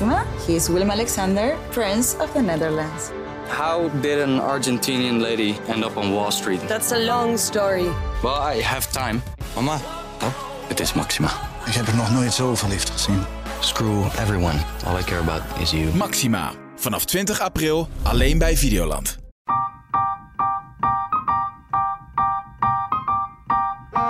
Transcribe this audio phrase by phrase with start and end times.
[0.00, 0.24] Maxima.
[0.46, 3.10] He is Willem Alexander, Prince of the Netherlands.
[3.48, 6.60] How did an Argentinian lady end up on Wall Street?
[6.68, 7.88] That's a long story.
[8.22, 9.22] Well, I have time.
[9.54, 9.80] Mama,
[10.22, 10.32] Oh,
[10.68, 11.28] het is Maxima.
[11.66, 13.24] ik heb er nog nooit zo verliefd gezien.
[13.60, 14.58] Screw everyone.
[14.86, 15.94] All I care about is you.
[15.94, 16.52] Maxima.
[16.76, 19.18] Vanaf 20 april alleen bij Videoland.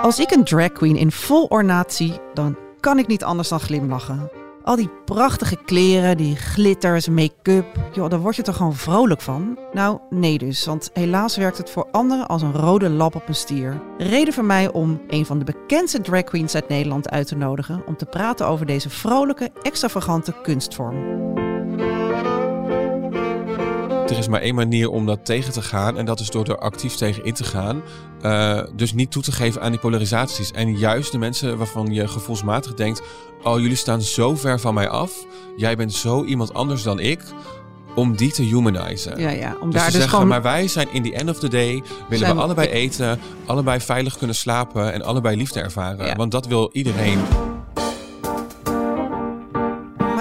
[0.01, 3.59] Als ik een drag queen in vol ornaat zie, dan kan ik niet anders dan
[3.59, 4.38] glimlachen.
[4.63, 9.59] Al die prachtige kleren, die glitters, make-up, joh, daar word je toch gewoon vrolijk van?
[9.73, 13.35] Nou, nee dus, want helaas werkt het voor anderen als een rode lap op een
[13.35, 13.81] stier.
[13.97, 17.81] Reden voor mij om een van de bekendste drag queens uit Nederland uit te nodigen
[17.85, 21.27] om te praten over deze vrolijke, extravagante kunstvorm.
[24.09, 25.97] Er is maar één manier om dat tegen te gaan.
[25.97, 27.81] En dat is door er actief tegen in te gaan.
[28.25, 30.51] Uh, dus niet toe te geven aan die polarisaties.
[30.51, 33.01] En juist de mensen waarvan je gevoelsmatig denkt:
[33.43, 35.11] Oh, jullie staan zo ver van mij af.
[35.57, 37.19] Jij bent zo iemand anders dan ik.
[37.95, 39.19] Om die te humanizen.
[39.19, 39.55] Ja, ja.
[39.61, 40.27] Om dus daar te dus zeggen, gewoon...
[40.27, 41.83] maar wij zijn in the end of the day.
[42.09, 44.93] willen we allebei eten, allebei veilig kunnen slapen.
[44.93, 46.05] en allebei liefde ervaren.
[46.05, 46.15] Ja.
[46.15, 47.19] Want dat wil iedereen.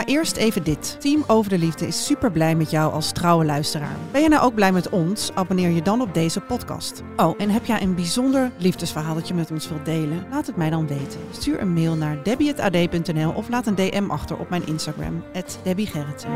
[0.09, 0.97] Eerst even dit.
[1.01, 3.97] Team Over de Liefde is super blij met jou als trouwe luisteraar.
[4.13, 5.31] Ben je nou ook blij met ons?
[5.35, 7.03] Abonneer je dan op deze podcast.
[7.17, 10.27] Oh, en heb jij een bijzonder liefdesverhaal dat je met ons wilt delen?
[10.31, 11.21] Laat het mij dan weten.
[11.31, 15.23] Stuur een mail naar debbie.ad.nl of laat een DM achter op mijn Instagram,
[15.63, 16.31] debbiegerritsen.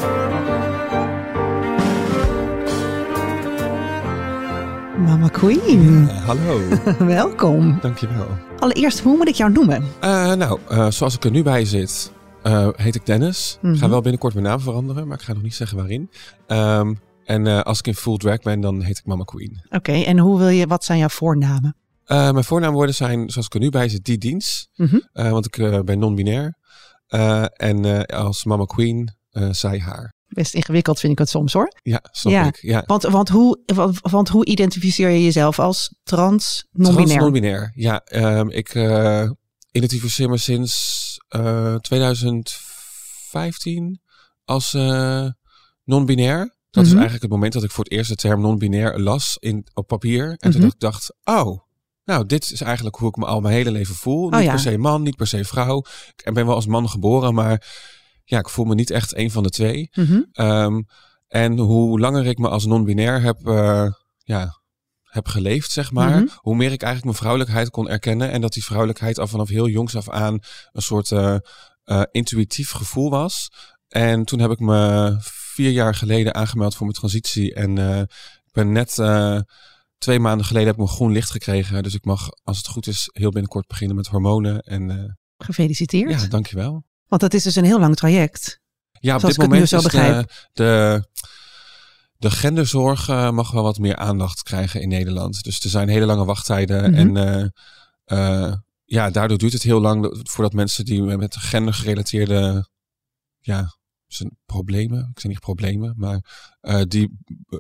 [5.05, 6.61] Mama Queen, hallo,
[6.99, 7.79] welkom.
[7.81, 8.27] dankjewel.
[8.59, 9.85] Allereerst, hoe moet ik jou noemen?
[10.01, 12.13] Eh, nou, eh, zoals ik er nu bij zit,
[12.43, 13.57] eh, heet ik Dennis.
[13.57, 13.77] Ik Mhm.
[13.77, 16.11] ga wel binnenkort mijn naam veranderen, maar ik ga nog niet zeggen waarin.
[16.47, 19.61] Ehm, en eh, als ik in full drag ben, dan heet ik Mama Queen.
[19.71, 21.77] Oké, en hoe wil je, wat zijn jouw voornamen?
[22.05, 24.69] Eh, mijn voornaamwoorden zijn, zoals ik er nu bij zit, die dienst.
[24.75, 24.99] Mhm.
[25.13, 26.57] Want ik ben non-binair.
[27.57, 29.15] En als Mama Queen,
[29.51, 30.15] zij haar.
[30.29, 31.73] Best ingewikkeld vind ik het soms hoor.
[31.83, 32.47] Ja, snap Ja.
[32.47, 32.59] ik.
[32.63, 32.83] Ja.
[32.87, 37.07] Want, want, hoe, want, want hoe identificeer je jezelf als trans non-binair?
[37.07, 37.73] Trans non-binair.
[37.75, 38.69] Ja, ehm, ik
[39.73, 44.01] identificeer me sinds eh, 2015
[44.45, 45.27] als eh,
[45.85, 46.57] non-binair.
[46.71, 46.99] Dat is Mhm.
[47.01, 50.29] eigenlijk het moment dat ik voor het eerst de term non-binair las in, op papier.
[50.39, 50.61] En toen Mhm.
[50.61, 51.61] dacht ik, dacht, oh,
[52.05, 54.25] nou, dit is eigenlijk hoe ik me al mijn hele leven voel.
[54.25, 54.51] niet Oh ja.
[54.51, 55.85] per se man, niet per se vrouw.
[56.25, 57.67] Ik ben wel als man geboren, maar
[58.25, 59.89] ja, ik voel me niet echt een van de twee.
[59.93, 60.23] Mhm.
[60.33, 60.81] Ehm,
[61.29, 63.87] en hoe langer ik me als non-binair heb, eh,
[64.19, 64.61] ja,
[65.13, 66.27] heb geleefd, zeg maar, Mhm.
[66.37, 68.31] hoe meer ik eigenlijk mijn vrouwelijkheid kon erkennen.
[68.31, 70.39] En dat die vrouwelijkheid al vanaf heel jongs af aan
[70.73, 71.37] een soort eh,
[71.85, 73.51] eh, intuïtief gevoel was.
[73.89, 75.17] En toen heb ik me
[75.55, 77.55] vier jaar geleden aangemeld voor mijn transitie.
[77.55, 77.99] En eh,
[78.45, 78.95] ik ben net
[79.99, 81.83] twee maanden geleden heb ik mijn groen licht gekregen.
[81.83, 84.61] Dus ik mag, als het goed is, heel binnenkort beginnen met hormonen.
[84.61, 86.21] En Gefeliciteerd.
[86.21, 86.85] ja, dankjewel.
[87.07, 88.61] Want dat is dus een heel lang traject.
[89.01, 89.83] Ja, op Zoals dit moment is
[90.53, 91.05] de,
[92.23, 95.43] de genderzorg eh, mag wel wat meer aandacht krijgen in Nederland.
[95.43, 96.91] Dus er zijn hele lange wachttijden.
[96.91, 96.95] Mhm.
[96.95, 102.69] En eh, eh, ja, daardoor duurt het heel lang voordat mensen die met gendergerelateerde
[103.41, 106.21] ja, zijn problemen, ik zeg niet problemen, maar
[106.89, 107.19] die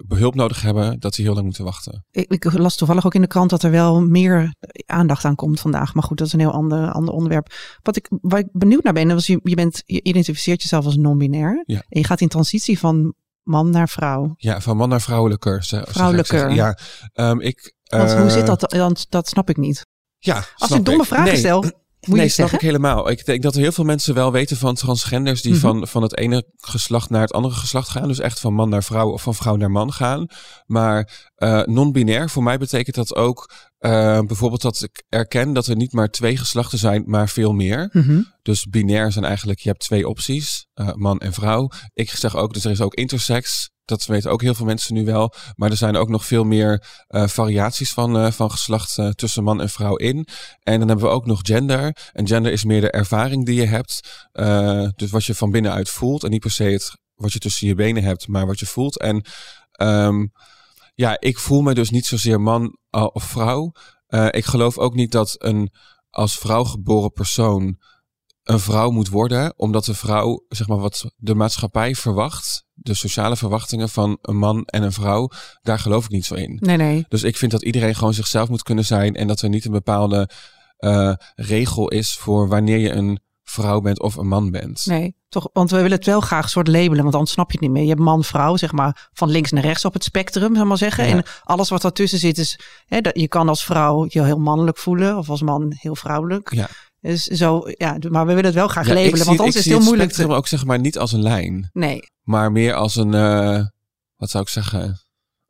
[0.08, 2.04] b- hulp nodig hebben, dat die heel lang moeten wachten.
[2.10, 4.54] Ik, ik las toevallig ook in de krant dat er wel meer
[4.86, 5.94] aandacht aan komt vandaag.
[5.94, 7.52] Maar goed, dat is een heel ander, ander onderwerp.
[7.82, 10.96] Wat ik, waar ik benieuwd naar ben, was je, je, bent, je identificeert jezelf als
[10.96, 11.62] non-binair.
[11.66, 11.84] Ja.
[11.88, 14.32] En je gaat in transitie van man naar vrouw.
[14.36, 15.64] Ja, van man naar vrouwelijker.
[15.64, 16.50] ik Vrouwelijker.
[16.50, 16.78] Ja,
[17.12, 17.74] ehm, ik.
[17.82, 19.06] Want hoe eh, zit dat dan?
[19.10, 19.86] Dat snap ik niet.
[20.18, 21.08] Ja, Als een domme ik.
[21.08, 21.72] vragen Nee, stelt,
[22.08, 22.58] moet nee, snap zeggen.
[22.68, 23.10] ik helemaal.
[23.10, 25.60] Ik denk dat er heel veel mensen wel weten van transgenders die Mhm.
[25.60, 28.08] van, van het ene geslacht naar het andere geslacht gaan.
[28.08, 30.26] Dus echt van man naar vrouw of van vrouw naar man gaan.
[30.66, 35.76] Maar eh, non-binair, voor mij betekent dat ook eh, bijvoorbeeld dat ik erken dat er
[35.76, 37.88] niet maar twee geslachten zijn, maar veel meer.
[37.92, 38.20] Mhm.
[38.42, 41.70] Dus binair zijn eigenlijk, je hebt twee opties, eh, man en vrouw.
[41.94, 43.70] Ik zeg ook, dus er is ook intersex.
[43.92, 45.34] Dat weten ook heel veel mensen nu wel.
[45.56, 49.44] Maar er zijn ook nog veel meer eh, variaties van, eh, van geslacht eh, tussen
[49.44, 50.26] man en vrouw in.
[50.62, 52.10] En dan hebben we ook nog gender.
[52.12, 54.00] En gender is meer de ervaring die je hebt.
[54.96, 56.24] Dus wat je van binnenuit voelt.
[56.24, 58.98] En niet per se het, wat je tussen je benen hebt, maar wat je voelt.
[58.98, 59.26] En
[59.72, 60.26] ehm,
[60.94, 63.72] ja, ik voel me dus niet zozeer man of vrouw.
[64.30, 65.72] Ik geloof ook niet dat een
[66.10, 67.78] als vrouw geboren persoon
[68.42, 73.36] een vrouw moet worden, omdat de vrouw, zeg maar, wat de maatschappij verwacht, de sociale
[73.36, 75.30] verwachtingen van een man en een vrouw,
[75.62, 76.58] daar geloof ik niet zo in.
[76.60, 77.04] Nee, nee.
[77.08, 79.72] Dus ik vind dat iedereen gewoon zichzelf moet kunnen zijn en dat er niet een
[79.72, 80.28] bepaalde
[80.76, 84.86] eh, regel is voor wanneer je een vrouw bent of een man bent.
[84.86, 85.48] Nee, toch?
[85.52, 87.82] Want we willen het wel graag soort labelen, want anders snap je het niet meer.
[87.82, 90.78] Je hebt man, vrouw, zeg maar, van links naar rechts op het spectrum, zal maar
[90.78, 91.06] zeggen.
[91.06, 91.10] Ja.
[91.10, 94.78] En alles wat daartussen zit is, hè, dat je kan als vrouw je heel mannelijk
[94.78, 96.54] voelen of als man heel vrouwelijk.
[96.54, 96.68] Ja.
[97.02, 99.44] Dus zo, ja, maar we willen het wel graag Ja, ik labelen, zie- want ik
[99.44, 100.02] anders is het heel moeilijk.
[100.10, 100.34] spectrum Te...
[100.40, 103.64] ook zeg maar niet als een lijn, Nee, maar meer als een, eh,
[104.16, 105.00] wat zou ik zeggen,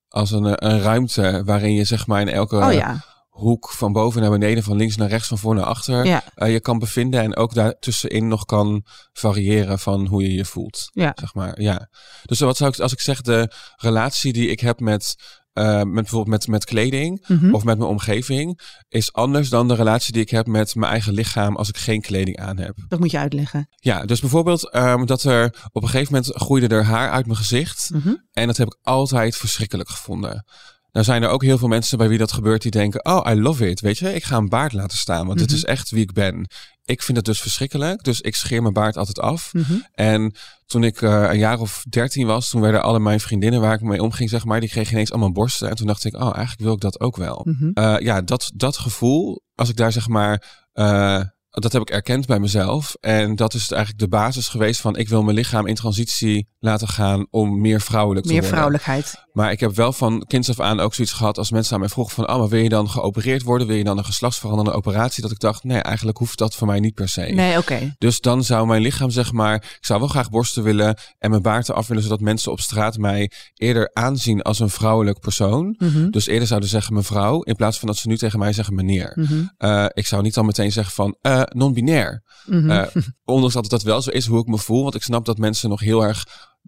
[0.08, 3.92] als een, eh, een ruimte waarin je zeg maar in elke oh ja, hoek van
[3.92, 6.78] boven naar beneden, van links naar rechts, van voor naar achter, ja, eh, je kan
[6.78, 10.88] bevinden en ook daartussenin nog kan variëren van hoe je je voelt.
[10.92, 11.12] ja.
[11.20, 11.88] Zeg maar, ja.
[12.24, 15.14] Dus wat zou ik, als ik zeg de relatie die ik heb met,
[15.52, 17.54] eh, met bijvoorbeeld met, met kleding Mhm.
[17.54, 21.12] of met mijn omgeving, is anders dan de relatie die ik heb met mijn eigen
[21.12, 22.74] lichaam als ik geen kleding aan heb.
[22.88, 23.68] Dat moet je uitleggen.
[23.76, 27.38] Ja, dus bijvoorbeeld ehm, dat er op een gegeven moment groeide er haar uit mijn
[27.38, 27.90] gezicht.
[27.94, 28.14] Mhm.
[28.32, 30.44] En dat heb ik altijd verschrikkelijk gevonden.
[30.92, 33.40] Nou zijn er ook heel veel mensen bij wie dat gebeurt die denken, oh, I
[33.40, 33.80] love it.
[33.80, 35.56] Weet je, ik ga een baard laten staan, want dit Mhm.
[35.56, 36.46] is echt wie ik ben.
[36.84, 39.52] Ik vind het dus verschrikkelijk, dus ik scheer mijn baard altijd af.
[39.52, 39.72] Mhm.
[39.92, 40.34] En
[40.66, 43.80] toen ik eh, een jaar of dertien was, toen werden alle mijn vriendinnen waar ik
[43.80, 45.68] mee omging, zeg maar, die kregen ineens allemaal borsten.
[45.68, 47.46] En toen dacht ik, oh, eigenlijk wil ik dat ook wel.
[47.48, 47.70] Mhm.
[47.74, 51.20] Eh, ja, dat, dat gevoel, als ik daar zeg maar, eh,
[51.60, 52.94] dat heb ik erkend bij mezelf.
[53.00, 56.88] En dat is eigenlijk de basis geweest van, ik wil mijn lichaam in transitie laten
[56.88, 58.58] gaan om meer vrouwelijk te Meer worden.
[58.58, 59.14] vrouwelijkheid.
[59.32, 61.88] Maar ik heb wel van kinds af aan ook zoiets gehad als mensen aan mij
[61.88, 63.66] vroegen van, oh, maar wil je dan geopereerd worden?
[63.66, 65.22] Wil je dan een geslachtsveranderende operatie?
[65.22, 67.20] Dat ik dacht, nee, eigenlijk hoeft dat voor mij niet per se.
[67.20, 67.94] Nee, oké.
[67.98, 71.42] Dus dan zou mijn lichaam, zeg maar, ik zou wel graag borsten willen en mijn
[71.42, 75.74] baard eraf willen, zodat mensen op straat mij eerder aanzien als een vrouwelijk persoon.
[75.78, 76.10] Mhm.
[76.10, 79.12] Dus eerder zouden zeggen mevrouw, in plaats van dat ze nu tegen mij zeggen meneer.
[79.14, 79.44] Mhm.
[79.56, 81.16] Eh, ik zou niet dan meteen zeggen van
[81.46, 82.22] eh, non-binair.
[82.46, 82.70] Mhm.
[82.70, 82.86] Eh,
[83.24, 84.82] ondanks dat het dat wel zo is hoe ik me voel.
[84.82, 86.24] Want ik snap dat mensen nog heel erg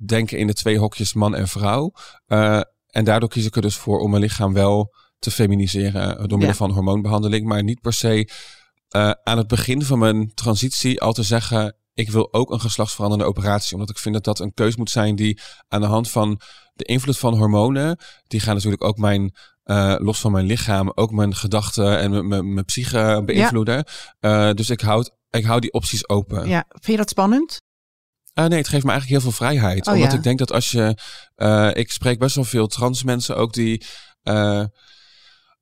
[0.06, 1.92] denken in de twee hokjes man en vrouw.
[2.26, 6.38] Eh, en daardoor kies ik er dus voor om mijn lichaam wel te feminiseren door
[6.38, 6.54] middel Ja.
[6.54, 7.46] van hormoonbehandeling.
[7.46, 8.28] Maar niet per se
[9.22, 11.76] aan het begin van mijn transitie al te zeggen...
[11.94, 13.72] ik wil ook een geslachtsveranderende operatie.
[13.72, 16.40] Omdat ik vind dat dat een keus moet zijn die aan de hand van
[16.74, 17.98] de invloed van hormonen...
[18.26, 19.34] die gaan natuurlijk ook mijn...
[19.64, 23.84] eh, los van mijn lichaam, ook mijn gedachten en mijn- psyche beïnvloeden.
[24.20, 26.48] Eh, dus ik houd, ik hou die opties open.
[26.48, 27.62] Ja, vind je dat spannend?
[28.34, 29.86] Ah, nee, het geeft me eigenlijk heel veel vrijheid.
[29.86, 30.16] Oh, omdat ja.
[30.16, 30.98] ik denk dat als je.
[31.34, 33.84] eh, ik spreek best wel veel trans mensen ook die.
[34.22, 34.64] eh,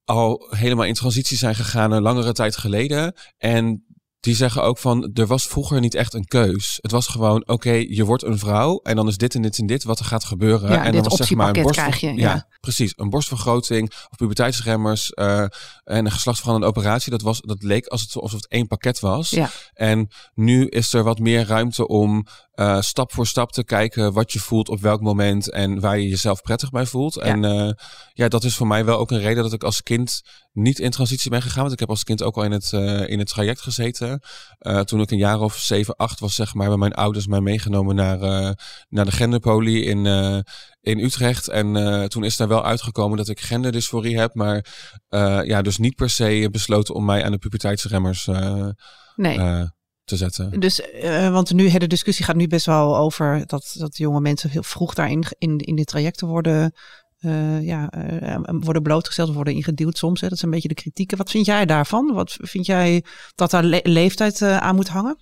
[0.05, 3.14] al helemaal in transitie zijn gegaan een langere tijd geleden.
[3.38, 3.87] En
[4.22, 6.78] die zeggen ook van, er was vroeger niet echt een keus.
[6.80, 9.66] Het was gewoon, oké, je wordt een vrouw en dan is dit en dit en
[9.66, 10.70] dit wat er gaat gebeuren.
[10.70, 12.46] Ja, en dan was zeg maar een borst, krijg je, ja, ja.
[12.60, 12.92] precies.
[12.96, 15.50] Een borstvergroting of puberteitsremmers eh, en
[15.84, 17.10] een geslachtsveranderende operatie.
[17.10, 19.30] Dat, was, dat leek als het, alsof het één pakket was.
[19.30, 19.50] Ja.
[19.74, 24.32] En nu is er wat meer ruimte om eh, stap voor stap te kijken wat
[24.32, 27.16] je voelt op welk moment en waar je jezelf prettig bij voelt.
[27.16, 27.70] En eh,
[28.12, 30.22] ja, dat is voor mij wel ook een reden dat ik als kind
[30.52, 31.60] niet in transitie ben gegaan.
[31.60, 34.20] Want ik heb als kind ook al in het, eh, in het traject gezeten.
[34.58, 37.40] Eh, toen ik een jaar of zeven, acht was, zeg maar, hebben mijn ouders mij
[37.40, 38.50] meegenomen naar, eh,
[38.88, 40.38] naar de genderpolie in, eh,
[40.82, 41.48] in Utrecht.
[41.48, 44.34] En eh, toen is daar wel uitgekomen dat ik genderdysforie heb.
[44.34, 44.66] Maar
[45.08, 48.69] eh, ja, dus niet per se besloten om mij aan de puberteitsremmers eh,
[49.16, 49.70] Nee.
[50.04, 50.60] Te zetten.
[50.60, 54.50] Dus, eh, want nu, de discussie gaat nu best wel over dat, dat jonge mensen
[54.50, 56.72] heel vroeg daarin in, in dit trajecten worden,
[57.19, 60.20] eh, ja, eh, worden blootgesteld, worden ingeduwd soms.
[60.20, 60.28] Hè.
[60.28, 61.16] Dat is een beetje de kritieken.
[61.19, 62.12] Wat vind jij daarvan?
[62.14, 63.04] Wat vind jij
[63.34, 65.16] dat daar le- leeftijd aan moet hangen?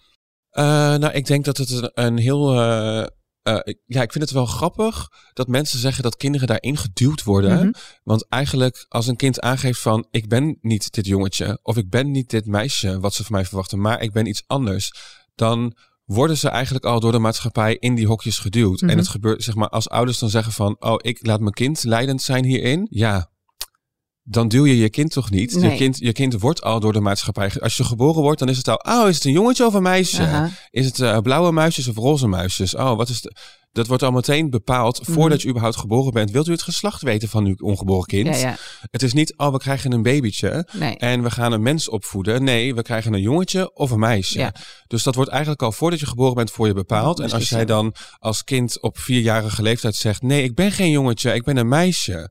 [0.50, 2.54] Nou, ik denk dat het een, een heel.
[3.42, 7.58] Eh, ja, ik vind het wel grappig dat mensen zeggen dat kinderen daarin geduwd worden.
[7.58, 7.70] Mhm.
[8.02, 12.10] Want eigenlijk, als een kind aangeeft van: ik ben niet dit jongetje of ik ben
[12.10, 14.92] niet dit meisje wat ze van mij verwachten, maar ik ben iets anders,
[15.34, 18.80] dan worden ze eigenlijk al door de maatschappij in die hokjes geduwd.
[18.80, 18.90] Mhm.
[18.90, 21.84] En het gebeurt, zeg maar, als ouders dan zeggen van: oh, ik laat mijn kind
[21.84, 22.86] leidend zijn hierin.
[22.90, 23.30] Ja.
[24.30, 25.52] Dan duw je je kind toch niet?
[25.60, 27.50] Je, kind, je kind wordt al door de maatschappij.
[27.60, 28.76] Als je geboren wordt, dan is het al.
[29.02, 30.50] Oh, is het een jongetje of een meisje?
[30.70, 32.74] Is het eh, blauwe muisjes of roze muisjes?
[32.74, 33.32] Oh, wat is de...
[33.72, 35.12] Dat wordt al meteen bepaald Mhm.
[35.12, 36.30] voordat je überhaupt geboren bent.
[36.30, 38.26] Wilt u het geslacht weten van uw ongeboren kind?
[38.26, 38.56] Ja, ja.
[38.90, 40.96] Het is niet, oh, we krijgen een babytje Nee.
[40.96, 42.44] en we gaan een mens opvoeden.
[42.44, 44.38] Nee, we krijgen een jongetje of een meisje.
[44.38, 44.54] Ja.
[44.86, 47.16] Dus dat wordt eigenlijk al voordat je geboren bent voor je bepaald.
[47.16, 50.90] En als Precies, jij dan als kind op vierjarige leeftijd zegt, nee, ik ben geen
[50.90, 52.30] jongetje, ik ben een meisje.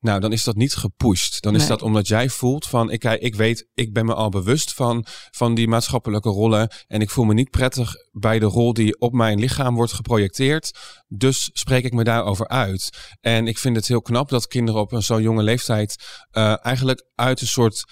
[0.00, 1.42] Nou, dan is dat niet gepusht.
[1.42, 4.74] Dan is dat omdat jij voelt van, ik, ik weet, ik ben me al bewust
[4.74, 6.70] van, van die maatschappelijke rollen.
[6.86, 10.78] En ik voel me niet prettig bij de rol die op mijn lichaam wordt geprojecteerd.
[11.08, 13.16] Dus spreek ik me daarover uit.
[13.20, 17.06] En ik vind het heel knap dat kinderen op een zo'n jonge leeftijd eh, eigenlijk
[17.14, 17.84] uit een soort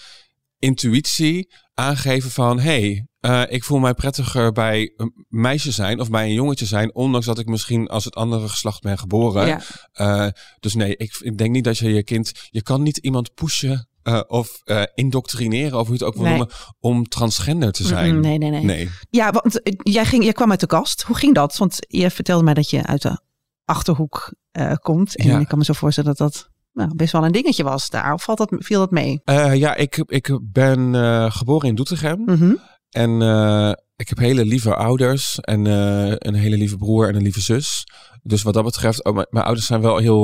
[0.58, 6.24] intuïtie aangeven van, hey, eh, ik voel mij prettiger bij een meisje zijn of bij
[6.24, 9.46] een jongetje zijn, ondanks dat ik misschien als het andere geslacht ben geboren.
[9.46, 9.60] Ja.
[9.92, 10.28] Eh,
[10.60, 13.88] dus nee, ik, ik denk niet dat je je kind, je kan niet iemand pushen
[14.02, 14.62] eh, of
[14.94, 16.36] indoctrineren, of hoe je het ook wil Nee.
[16.36, 18.20] noemen, om transgender te zijn.
[18.20, 18.64] Nee, nee, nee.
[18.64, 18.90] Nee.
[19.10, 21.02] Ja, want jij, ging, jij kwam uit de kast.
[21.02, 21.56] Hoe ging dat?
[21.56, 23.20] Want je vertelde mij dat je uit de
[23.64, 24.34] achterhoek
[24.80, 25.16] komt.
[25.16, 25.38] En Ja.
[25.38, 28.12] ik kan me zo voorstellen dat dat nou, best wel een dingetje was daar.
[28.12, 29.20] Of valt dat, viel dat mee?
[29.24, 32.22] Eh, ja, ik, ik ben eh, geboren in Doetinchem.
[32.24, 32.54] Mhm.
[32.90, 37.40] en uh, ik heb hele lieve ouders en een hele lieve broer en een lieve
[37.40, 37.84] zus.
[38.22, 40.22] Dus wat dat betreft, oh, mijn, mijn, ouders zijn wel heel,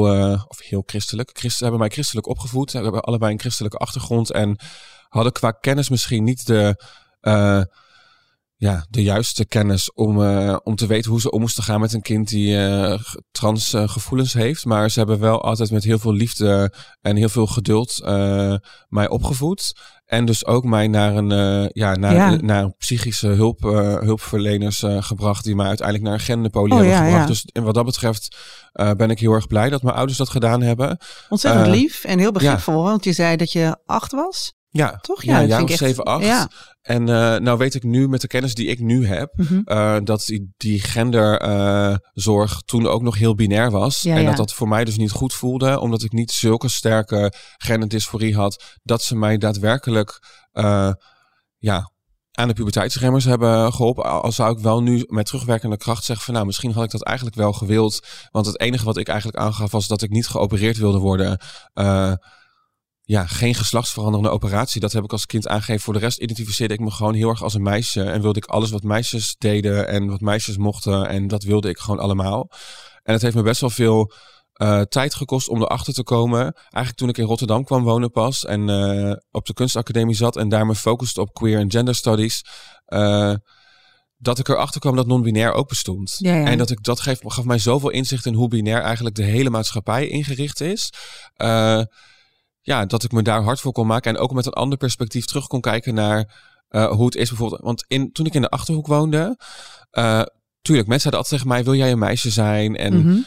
[0.48, 1.30] of heel christelijk.
[1.32, 2.72] Christen hebben mij christelijk opgevoed.
[2.72, 4.56] We hebben allebei een christelijke achtergrond en
[5.08, 6.76] hadden qua kennis misschien niet de
[8.62, 11.92] ja, de juiste kennis om, uh, om te weten hoe ze om moesten gaan met
[11.92, 12.98] een kind die uh,
[13.30, 14.64] trans uh, gevoelens heeft.
[14.64, 18.00] Maar ze hebben wel altijd met heel veel liefde en heel veel geduld
[18.88, 19.72] mij opgevoed.
[20.06, 22.36] En dus ook mij naar een, ja, naar, ja.
[22.40, 23.60] naar psychische hulp,
[24.00, 25.44] hulpverleners gebracht.
[25.44, 27.28] Die mij uiteindelijk naar een genderpolie oh, hebben ja, gebracht.
[27.28, 28.36] Dus en wat dat betreft
[28.72, 30.98] ben ik heel erg blij dat mijn ouders dat gedaan hebben.
[31.28, 32.82] Ontzettend lief en heel begripvol.
[32.82, 34.52] Want je zei dat je acht was.
[34.72, 35.22] Ja, toch?
[35.22, 36.24] Ja, ja, ja 7, 8.
[36.24, 36.50] Ja.
[36.82, 39.62] En uh, nou weet ik nu met de kennis die ik nu heb, mm -hmm.
[39.64, 44.00] uh, dat die, die genderzorg uh, toen ook nog heel binair was.
[44.00, 47.32] Ja, en dat dat voor mij dus niet goed voelde, omdat ik niet zulke sterke
[47.56, 50.18] genderdysforie had, dat ze mij daadwerkelijk
[51.58, 51.90] ja,
[52.32, 54.22] aan de puberteitsremmers hebben geholpen.
[54.22, 57.02] Al zou ik wel nu met terugwerkende kracht zeggen van nou, misschien had ik dat
[57.02, 58.06] eigenlijk wel gewild.
[58.30, 61.40] Want het enige wat ik eigenlijk aangaf was dat ik niet geopereerd wilde worden
[63.04, 64.80] ja, geen geslachtsveranderende operatie.
[64.80, 65.80] Dat heb ik als kind aangegeven.
[65.80, 68.02] Voor de rest identificeerde ik me gewoon heel erg als een meisje.
[68.02, 71.08] En wilde ik alles wat meisjes deden en wat meisjes mochten.
[71.08, 72.50] En dat wilde ik gewoon allemaal.
[73.02, 74.12] En het heeft me best wel veel
[74.56, 76.40] uh, tijd gekost om erachter te komen.
[76.52, 78.44] Eigenlijk toen ik in Rotterdam kwam wonen pas.
[78.44, 80.36] En uh, op de kunstacademie zat.
[80.36, 82.44] En daar me focuste op queer en gender studies.
[82.88, 83.34] Uh,
[84.16, 86.16] dat ik erachter kwam dat non-binair ook bestond.
[86.18, 86.46] Ja, ja.
[86.46, 89.50] En dat ik dat geef, gaf mij zoveel inzicht in hoe binair eigenlijk de hele
[89.50, 90.92] maatschappij ingericht is.
[92.62, 94.14] Ja, dat ik me daar hard voor kon maken.
[94.14, 97.60] En ook met een ander perspectief terug kon kijken naar uh, hoe het is bijvoorbeeld.
[97.60, 99.36] Want in, toen ik in de Achterhoek woonde,
[99.92, 100.22] uh,
[100.62, 102.76] tuurlijk, mensen zeiden altijd tegen mij, wil jij een meisje zijn?
[102.76, 103.18] En Mhm.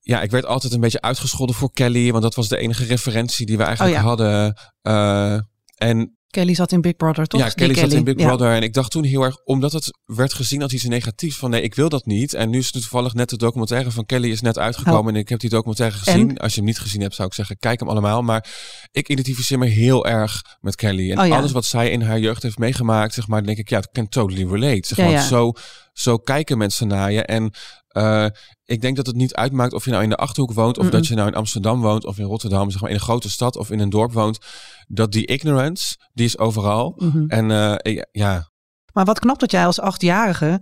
[0.00, 3.46] ja, ik werd altijd een beetje uitgescholden voor Kelly, want dat was de enige referentie
[3.46, 4.08] die we eigenlijk oh, ja.
[4.08, 4.56] hadden.
[4.82, 5.40] Uh,
[5.74, 7.40] en Kelly zat in Big Brother, toch?
[7.40, 8.26] Ja, Kelly, Kelly zat in Big ja.
[8.26, 8.52] Brother.
[8.52, 11.62] En ik dacht toen heel erg, omdat het werd gezien als iets negatiefs, van nee,
[11.62, 12.34] ik wil dat niet.
[12.34, 15.02] En nu is het toevallig net de documentaire van Kelly is net uitgekomen.
[15.02, 15.08] Oh.
[15.08, 16.30] En ik heb die documentaire gezien.
[16.30, 16.38] En?
[16.38, 18.22] Als je hem niet gezien hebt, zou ik zeggen, kijk hem allemaal.
[18.22, 18.46] Maar
[18.90, 21.10] ik identificeer me heel erg met Kelly.
[21.10, 21.36] En oh, ja.
[21.36, 24.08] alles wat zij in haar jeugd heeft meegemaakt, zeg maar, denk ik, ja, ik can
[24.08, 24.86] totally relate.
[24.86, 25.26] Zeg maar, ja.
[25.26, 25.52] Zo,
[25.92, 27.22] zo kijken mensen naar je.
[27.22, 27.52] En
[27.98, 28.26] uh,
[28.64, 31.06] ik denk dat het niet uitmaakt of je nou in de Achterhoek woont, of dat
[31.06, 33.70] je nou in Amsterdam woont, of in Rotterdam, zeg maar in een grote stad of
[33.70, 34.38] in een dorp woont.
[34.86, 36.94] Dat die ignorance, die is overal.
[36.96, 37.28] Mm-hmm.
[37.28, 38.50] En uh, ja.
[38.92, 40.60] Maar wat knap dat jij als achtjarige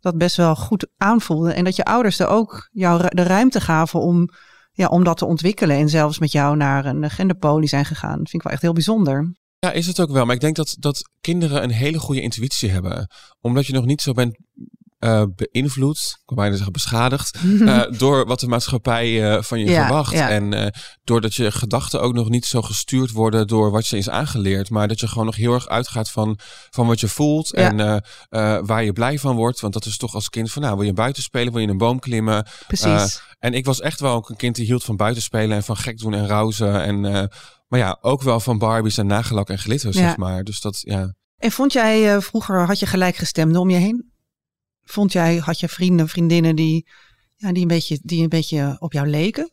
[0.00, 1.52] dat best wel goed aanvoelde.
[1.52, 4.28] En dat je ouders er ook jou de ruimte gaven om,
[4.72, 5.76] ja, om dat te ontwikkelen.
[5.76, 8.18] En zelfs met jou naar een genderpolie zijn gegaan.
[8.18, 9.34] Dat vind ik wel echt heel bijzonder.
[9.58, 10.24] Ja, is het ook wel.
[10.24, 13.10] Maar ik denk dat, dat kinderen een hele goede intuïtie hebben.
[13.40, 14.38] Omdat je nog niet zo bent
[15.00, 19.86] uh, beïnvloed, ik bijna zeggen beschadigd, uh, door wat de maatschappij uh, van je ja,
[19.86, 20.12] verwacht.
[20.12, 20.28] Ja.
[20.28, 20.72] En
[21.04, 24.88] doordat je gedachten ook nog niet zo gestuurd worden door wat je is aangeleerd, maar
[24.88, 26.38] dat je gewoon nog heel erg uitgaat van,
[26.70, 27.76] van wat je voelt ja.
[27.76, 29.60] en waar je blij van wordt.
[29.60, 31.72] Want dat is toch als kind van, nou, wil je buiten spelen, wil je in
[31.72, 32.46] een boom klimmen?
[32.66, 33.20] Precies.
[33.38, 35.76] en ik was echt wel ook een kind die hield van buiten spelen en van
[35.76, 36.82] gek doen en rousen.
[36.82, 37.00] En,
[37.68, 40.44] maar ja, ook wel van Barbies en nagelak en glitter, zeg maar.
[40.44, 41.14] Dus dat, ja.
[41.36, 44.16] En vond jij, vroeger had je gelijkgestemden om je heen?
[44.88, 46.86] Vond jij, had je vrienden, vriendinnen die,
[47.36, 49.52] ja, die, een, beetje, die een beetje op jou leken?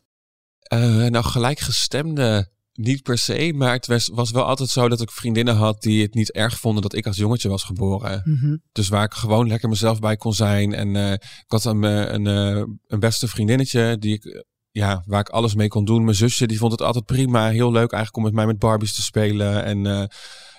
[0.72, 5.10] Uh, nou, gelijkgestemde niet per se, maar het was, was, wel altijd zo dat ik
[5.10, 8.22] vriendinnen had die het niet erg vonden dat ik als jongetje was geboren.
[8.24, 8.62] Mm-hmm.
[8.72, 10.74] Dus waar ik gewoon lekker mezelf bij kon zijn.
[10.74, 15.28] En uh, ik had een, een, een, een beste vriendinnetje die ik, ja, waar ik
[15.28, 16.04] alles mee kon doen.
[16.04, 18.94] Mijn zusje die vond het altijd prima, heel leuk eigenlijk om met mij met Barbies
[18.94, 19.64] te spelen.
[19.64, 20.04] En uh,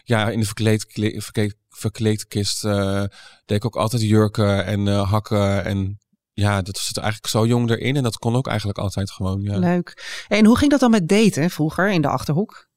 [0.08, 0.86] ja, in de verkleed,
[1.18, 3.04] verkleed verkleedkist uh,
[3.46, 5.66] deed ik ook altijd jurken en uh, hakken.
[5.66, 6.00] En
[6.34, 7.96] ja, dat zit eigenlijk zo jong erin.
[7.96, 9.42] En dat kon ook eigenlijk altijd gewoon.
[9.42, 9.58] Ja.
[9.58, 10.26] Leuk.
[10.28, 12.68] En hoe ging dat dan met daten vroeger in de Achterhoek?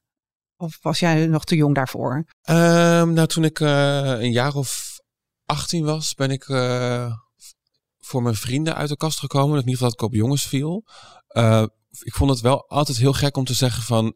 [0.57, 2.15] Of was jij nog te jong daarvoor?
[2.15, 4.99] Um, nou, toen ik uh, een jaar of
[5.47, 6.45] 18 was, ben ik
[7.99, 9.57] voor mijn vrienden uit de kast gekomen.
[9.57, 10.85] Dat niet dat ik op jongens viel.
[11.33, 11.65] Uh,
[12.01, 14.15] ik vond het wel altijd heel gek om te zeggen van,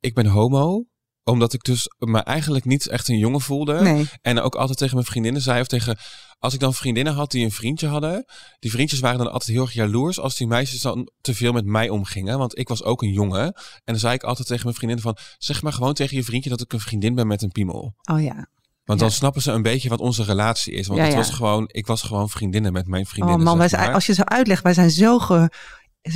[0.00, 0.84] ik ben homo
[1.24, 3.80] omdat ik dus me eigenlijk niet echt een jongen voelde.
[3.80, 4.08] Nee.
[4.22, 5.60] En ook altijd tegen mijn vriendinnen zei.
[5.60, 5.98] Of tegen.
[6.38, 8.24] Als ik dan vriendinnen had die een vriendje hadden.
[8.58, 10.20] Die vriendjes waren dan altijd heel erg jaloers.
[10.20, 12.38] Als die meisjes dan te veel met mij omgingen.
[12.38, 13.44] Want ik was ook een jongen.
[13.44, 13.54] En
[13.84, 15.16] dan zei ik altijd tegen mijn vriendinnen van.
[15.38, 17.94] Zeg maar gewoon tegen je vriendje dat ik een vriendin ben met een piemel.
[18.10, 18.48] Oh ja.
[18.84, 20.86] Want dan snappen ze een beetje wat onze relatie is.
[20.86, 23.40] Want ja, het was gewoon, ik was gewoon vriendinnen met mijn vriendinnen.
[23.40, 25.50] Oh man, wij zijn, als je zo uitlegt, wij zijn zo ge,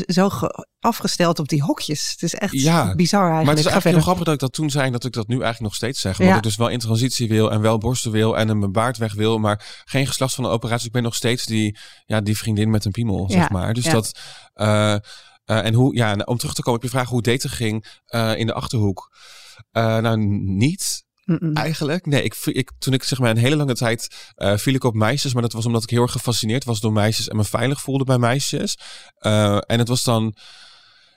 [0.06, 2.10] zo ge afgesteld op die hokjes.
[2.10, 3.46] Het is echt ja, bizar eigenlijk.
[3.46, 5.34] Maar het is eigenlijk heel grappig dat ik dat toen zei dat ik dat nu
[5.34, 6.12] eigenlijk nog steeds zeg.
[6.12, 6.36] Omdat Ja.
[6.36, 9.14] ik dus wel in transitie wil en wel borsten wil en een mijn baard weg
[9.14, 10.86] wil, maar geen geslacht van een operatie.
[10.86, 11.76] Ik ben nog steeds die,
[12.06, 13.74] ja, die vriendin met een piemel, Ja, zeg maar.
[13.74, 14.18] Dus dat...
[14.54, 15.00] eh, eh,
[15.44, 18.46] en hoe, ja, om terug te komen op je vraag hoe daten ging eh, in
[18.46, 19.16] de Achterhoek.
[19.72, 20.16] Nou,
[20.56, 21.06] niet.
[21.54, 22.06] Eigenlijk.
[22.06, 24.94] Nee, ik, ik, toen ik zeg maar een hele lange tijd eh, viel ik op
[24.94, 27.80] meisjes, maar dat was omdat ik heel erg gefascineerd was door meisjes en me veilig
[27.80, 28.78] voelde bij meisjes.
[29.14, 30.34] Eh, en het was dan,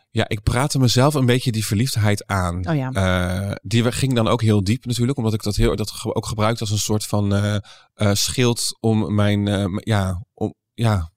[0.09, 2.69] ja, ik praatte mezelf een beetje die verliefdheid aan.
[2.69, 2.89] Oh ja.
[2.91, 6.61] Eh, die ging dan ook heel diep natuurlijk, omdat ik dat heel dat ook gebruikte
[6.61, 7.61] als een soort van
[8.13, 9.45] schild om mijn,
[9.83, 11.11] ja, om, ja,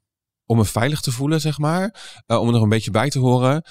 [0.47, 2.23] om me veilig te voelen, zeg maar.
[2.27, 3.63] Om er een beetje bij te horen.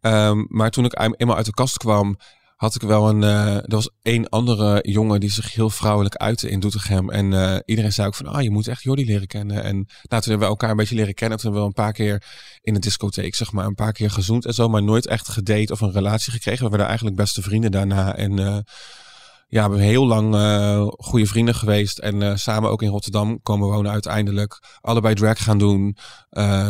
[0.00, 2.16] Ehm, maar toen ik een- eenmaal uit de kast kwam,
[2.58, 3.22] had ik wel een.
[3.22, 7.10] eh, er was één andere jongen die zich heel vrouwelijk uitte in Doetinchem.
[7.10, 9.62] En eh, iedereen zei ook van, ah, je moet echt Jordi leren kennen.
[9.62, 9.86] En nou,
[10.22, 11.38] toen hebben we elkaar een beetje leren kennen.
[11.38, 12.22] Toen hebben we een paar keer
[12.60, 14.68] in de discotheek, zeg maar, een paar keer gezoend en zo.
[14.68, 16.62] Maar nooit echt gedate of een relatie gekregen.
[16.62, 18.16] We werden eigenlijk beste vrienden daarna.
[18.16, 18.58] En eh,
[19.48, 20.34] ja, we hebben heel lang
[20.98, 21.98] goede vrienden geweest.
[21.98, 24.78] En samen ook in Rotterdam komen wonen uiteindelijk.
[24.80, 25.96] Allebei drag gaan doen.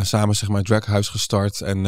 [0.01, 1.61] Samen zeg maar draghuis gestart.
[1.61, 1.85] En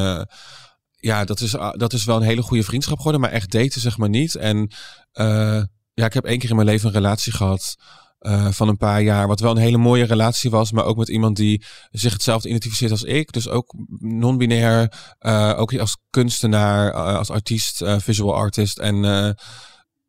[1.02, 3.22] ja, dat is, ah, dat is wel een hele goede vriendschap geworden.
[3.22, 4.36] Maar echt daten zeg maar niet.
[4.36, 4.72] En
[5.12, 5.62] eh,
[5.94, 7.76] ja, ik heb één keer in mijn leven een relatie gehad.
[8.20, 9.28] eh, van een paar jaar.
[9.28, 10.72] Wat wel een hele mooie relatie was.
[10.72, 13.32] Maar ook met iemand die zich hetzelfde identificeert als ik.
[13.32, 14.94] Dus ook non-binair.
[15.20, 16.94] eh, ook als kunstenaar.
[16.94, 17.84] als artiest.
[17.86, 18.80] visual artist.
[18.80, 18.96] En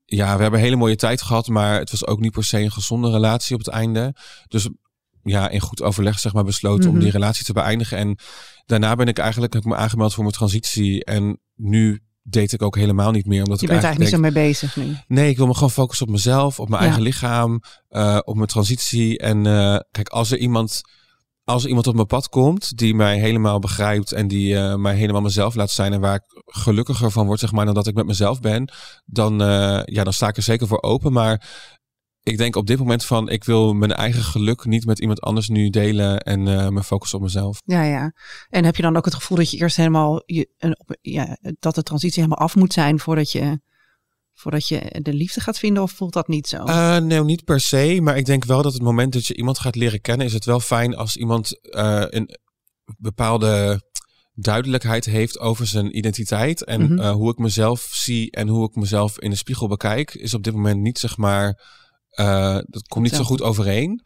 [0.04, 1.49] ja, we hebben een hele mooie tijd gehad.
[1.49, 4.14] Maar het was ook niet per se een gezonde relatie op het einde.
[4.49, 4.68] Dus
[5.22, 7.02] ja, in goed overleg zeg maar besloten om Mhm.
[7.02, 7.98] die relatie te beëindigen.
[7.98, 8.18] En
[8.66, 11.04] daarna ben ik eigenlijk heb ik me aangemeld voor mijn transitie.
[11.04, 13.42] En nu date ik ook helemaal niet meer.
[13.44, 15.16] Omdat Je ik bent eigenlijk eigenlijk niet zo mee bezig nu.
[15.16, 16.86] nee, ik wil me gewoon focussen op mezelf, op mijn Ja.
[16.86, 19.18] eigen lichaam, eh, op mijn transitie.
[19.18, 20.80] En eh, kijk, als er iemand,
[21.44, 24.94] als er iemand op mijn pad komt die mij helemaal begrijpt en die eh, mij
[24.96, 27.94] helemaal mezelf laat zijn en waar ik gelukkiger van word, zeg maar, dan dat ik
[27.94, 28.72] met mezelf ben,
[29.04, 29.38] dan,
[29.84, 31.12] ja, dan sta ik er zeker voor open.
[31.12, 31.48] Maar
[32.22, 35.48] ik denk op dit moment van, ik wil mijn eigen geluk niet met iemand anders
[35.48, 37.60] nu delen en eh me focussen op mezelf.
[37.64, 38.12] Ja, ja.
[38.48, 41.38] En heb je dan ook het gevoel dat je eerst helemaal je, een, op- ja,
[41.58, 43.60] dat de transitie helemaal af moet zijn voordat je,
[44.34, 45.82] voordat je de liefde gaat vinden?
[45.82, 46.64] Of voelt dat niet zo?
[46.64, 47.98] Eh, nee, niet per se.
[48.02, 50.44] Maar ik denk wel dat het moment dat je iemand gaat leren kennen, is het
[50.44, 52.38] wel fijn als iemand eh, een
[52.98, 53.82] bepaalde
[54.34, 56.64] duidelijkheid heeft over zijn identiteit.
[56.64, 57.12] En Mhm.
[57.12, 60.54] hoe ik mezelf zie en hoe ik mezelf in de spiegel bekijk, is op dit
[60.54, 61.80] moment niet zeg maar.
[62.12, 64.05] Eh, dat komt niet zo goed overeen.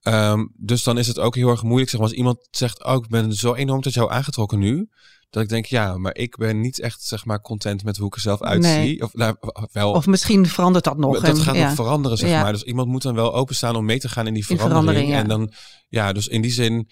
[0.00, 1.90] Ehm, dus dan is het ook heel erg moeilijk.
[1.90, 4.88] Zeg maar, als iemand zegt: Oh, ik ben zo enorm tot jou aangetrokken nu.
[5.30, 8.14] Dat ik denk, ja, maar ik ben niet echt zeg maar content met hoe ik
[8.14, 8.72] er zelf uitzie.
[8.72, 9.02] Nee.
[9.02, 9.36] Of nou,
[9.72, 9.92] wel.
[9.92, 11.20] of misschien verandert dat nog.
[11.20, 11.64] Dat en- gaat ja.
[11.66, 12.42] nog veranderen, zeg Ja.
[12.42, 12.52] maar.
[12.52, 14.88] Dus iemand moet dan wel openstaan om mee te gaan in die In verandering.
[14.88, 15.22] verandering, ja.
[15.22, 15.52] En dan,
[15.88, 16.90] ja, dus in die zin,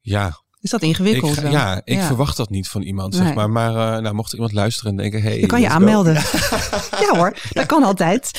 [0.00, 1.40] ja, Is dat ik, ingewikkeld?
[1.50, 2.06] ja, ik Ja.
[2.06, 3.22] verwacht dat niet van iemand, Nee.
[3.26, 3.50] zeg maar.
[3.50, 6.14] Maar uh, nou, mocht iemand luisteren en denken, hey, Je kan je aanmelden.
[7.04, 8.30] ja hoor, dat kan altijd.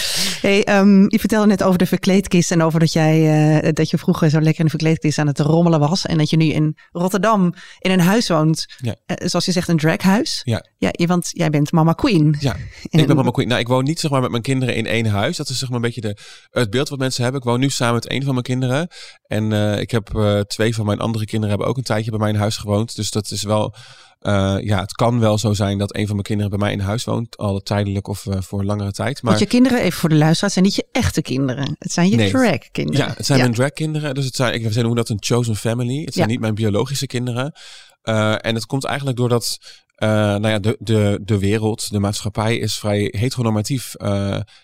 [0.42, 3.98] Hey, um, je vertelde net over de verkleedkist en over dat jij uh, dat je
[3.98, 6.06] vroeger zo lekker in de verkleedkist aan het rommelen was.
[6.06, 8.66] En dat je nu in Rotterdam in een huis woont.
[8.82, 8.96] Ja.
[9.08, 10.42] Uh, zoals je zegt, een draghuis.
[10.44, 10.66] Ja.
[10.78, 10.92] ja.
[11.06, 12.36] Want jij bent mama queen.
[12.40, 12.56] Ja,
[12.90, 13.48] en ik ben mama queen.
[13.48, 15.38] Nou, ik woon niet zeg maar met mijn kinderen in één huis.
[15.38, 16.18] Dat is zeg maar een beetje de,
[16.52, 17.42] het beeld wat mensen hebben.
[17.42, 18.88] Ik woon nu samen met één van mijn kinderen.
[19.28, 20.10] En ik heb
[20.48, 22.95] twee van mijn andere kinderen hebben ook een tijdje bij mij in huis gewoond.
[22.95, 23.73] Dus dat is wel,
[24.21, 26.80] uh, ja, het kan wel zo zijn dat een van mijn kinderen bij mij in
[26.80, 27.38] huis woont.
[27.38, 29.21] Al tijdelijk of uh, voor langere tijd.
[29.21, 31.76] Maar Want je kinderen, even voor de luisteraars, zijn niet je echte kinderen.
[31.80, 32.32] Het zijn je nee.
[32.32, 33.08] drag kinderen.
[33.08, 33.43] Ja, het zijn ja.
[33.43, 34.13] mijn drag kinderen.
[34.13, 36.04] Dus het zijn, ik zeggen hoe dat een chosen family.
[36.04, 36.32] Het zijn ja.
[36.32, 37.54] niet mijn biologische kinderen.
[38.04, 39.58] Uh, en het komt eigenlijk doordat
[39.97, 43.95] uh, nou ja, de, de, de wereld, de maatschappij is vrij heteronormatief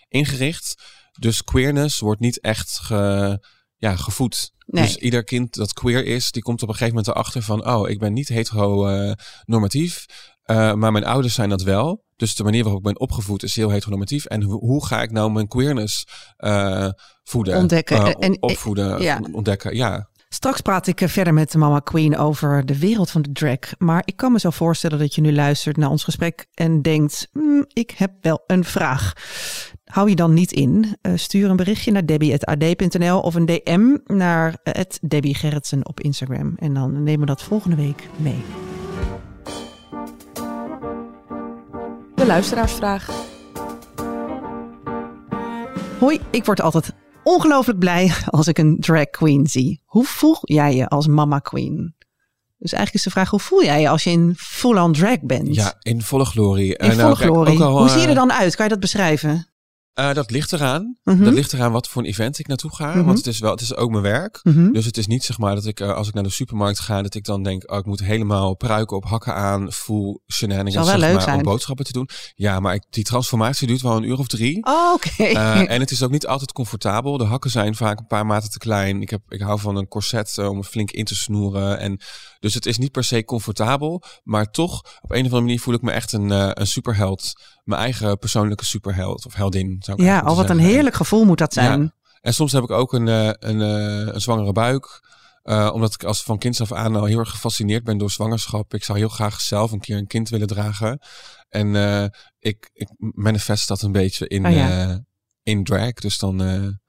[0.08, 0.82] ingericht.
[1.18, 3.38] Dus queerness wordt niet echt ge,
[3.80, 4.52] ja, gevoed.
[4.66, 4.84] Nee.
[4.84, 7.66] Dus ieder kind dat queer is, die komt op een gegeven moment erachter van...
[7.66, 10.06] oh, ik ben niet hetero-normatief,
[10.46, 12.04] uh, maar mijn ouders zijn dat wel.
[12.16, 14.24] Dus de manier waarop ik ben opgevoed is heel heteronormatief.
[14.24, 16.06] En hoe, hoe ga ik nou mijn queerness
[16.38, 16.88] uh,
[17.24, 17.56] voeden?
[17.56, 18.06] Ontdekken.
[18.06, 19.20] Uh, en, opvoeden, ja.
[19.32, 20.10] ontdekken, ja.
[20.34, 23.58] Straks praat ik verder met Mama Queen over de wereld van de drag.
[23.78, 27.28] Maar ik kan me zo voorstellen dat je nu luistert naar ons gesprek en denkt:
[27.32, 29.12] hm, ik heb wel een vraag.
[29.84, 30.96] Hou je dan niet in.
[31.02, 36.54] Uh, stuur een berichtje naar debbie.ad.nl of een DM naar uh, Debbie Gerritsen op Instagram.
[36.56, 38.44] En dan nemen we dat volgende week mee.
[42.14, 43.10] De luisteraarsvraag.
[45.98, 49.82] Hoi, ik word altijd ongelooflijk blij als ik een drag queen zie.
[49.84, 51.94] Hoe voel jij je als mama queen?
[52.58, 55.54] Dus eigenlijk is de vraag, hoe voel jij je als je in full-on drag bent?
[55.54, 56.76] Ja, in volle glorie.
[56.76, 57.56] In volle nou, glorie.
[57.56, 58.56] Kijk, al, hoe zie je er dan uit?
[58.56, 59.49] Kan je dat beschrijven?
[59.94, 60.82] Uh, dat ligt eraan.
[60.82, 60.90] Mhm.
[61.04, 61.24] Mm -hmm.
[61.24, 62.86] Dat ligt eraan wat voor een event ik naartoe ga.
[62.86, 63.04] Mm -hmm.
[63.04, 64.40] Want het is wel, het is ook mijn werk.
[64.42, 64.58] Mhm.
[64.58, 64.72] Mm -hmm.
[64.72, 67.02] Dus het is niet zeg maar dat ik uh, als ik naar de supermarkt ga,
[67.02, 70.98] dat ik dan denk, oh, ik moet helemaal pruiken op hakken aan, full shenanigans zeg
[70.98, 71.36] maar, zijn.
[71.36, 72.08] om boodschappen te doen.
[72.34, 74.66] Ja, maar ik, die transformatie duurt wel een uur of drie.
[74.66, 75.08] Oh, oké.
[75.22, 75.32] Okay.
[75.32, 77.16] Uh, en het is ook niet altijd comfortabel.
[77.16, 79.02] De hakken zijn vaak een paar maten te klein.
[79.02, 81.78] Ik, heb, ik hou van een corset om flink in te snoeren.
[81.78, 82.00] En
[82.40, 85.74] dus het is niet per se comfortabel, maar toch op een of andere manier voel
[85.74, 87.32] ik me echt een, een superheld.
[87.64, 89.76] Mijn eigen persoonlijke superheld of heldin.
[89.80, 91.82] Zou ik Ja, al wat moeten een heerlijk gevoel moet dat zijn.
[91.82, 91.94] Ja.
[92.20, 95.08] En soms heb ik ook een, eh, een, eh, een zwangere buik.
[95.42, 98.74] Eh, omdat ik als van kinds af aan al heel erg gefascineerd ben door zwangerschap.
[98.74, 101.00] Ik zou heel graag zelf een keer een kind willen dragen.
[101.48, 101.74] En
[102.38, 105.04] ik, ik manifest dat een beetje in, Oh ja.
[105.42, 105.92] in drag.
[105.92, 106.79] Dus dan.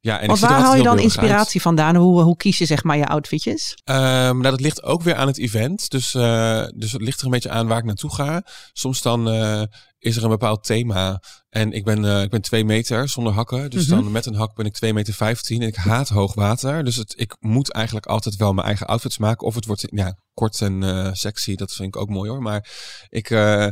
[0.00, 1.02] Eh, ja, en Want waar haal je dan uit.
[1.02, 1.96] inspiratie vandaan?
[1.96, 3.78] Hoe, hoe kies je zeg maar je outfitjes?
[3.84, 3.98] Ehm,
[4.38, 5.90] nou, dat ligt ook weer aan het event.
[5.90, 8.42] Dus, eh, dus het ligt er een beetje aan waar ik naartoe ga.
[8.72, 9.62] Soms dan eh,
[9.98, 11.22] is er een bepaald thema.
[11.48, 13.70] En ik ben, eh, ik ben twee meter zonder hakken.
[13.70, 13.94] Dus Mhm.
[14.02, 15.62] dan met een hak ben ik twee meter vijftien.
[15.62, 16.84] En ik haat hoog water.
[16.84, 19.46] Dus het, ik moet eigenlijk altijd wel mijn eigen outfits maken.
[19.46, 21.54] Of het wordt ja, kort en eh, sexy.
[21.54, 22.42] Dat vind ik ook mooi hoor.
[22.42, 22.68] Maar
[23.08, 23.30] ik...
[23.30, 23.66] eh,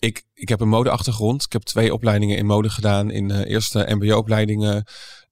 [0.00, 1.44] ik, ik heb een modeachtergrond.
[1.44, 3.10] Ik heb twee opleidingen in mode gedaan.
[3.10, 4.84] In eh eerste mbo-opleidingen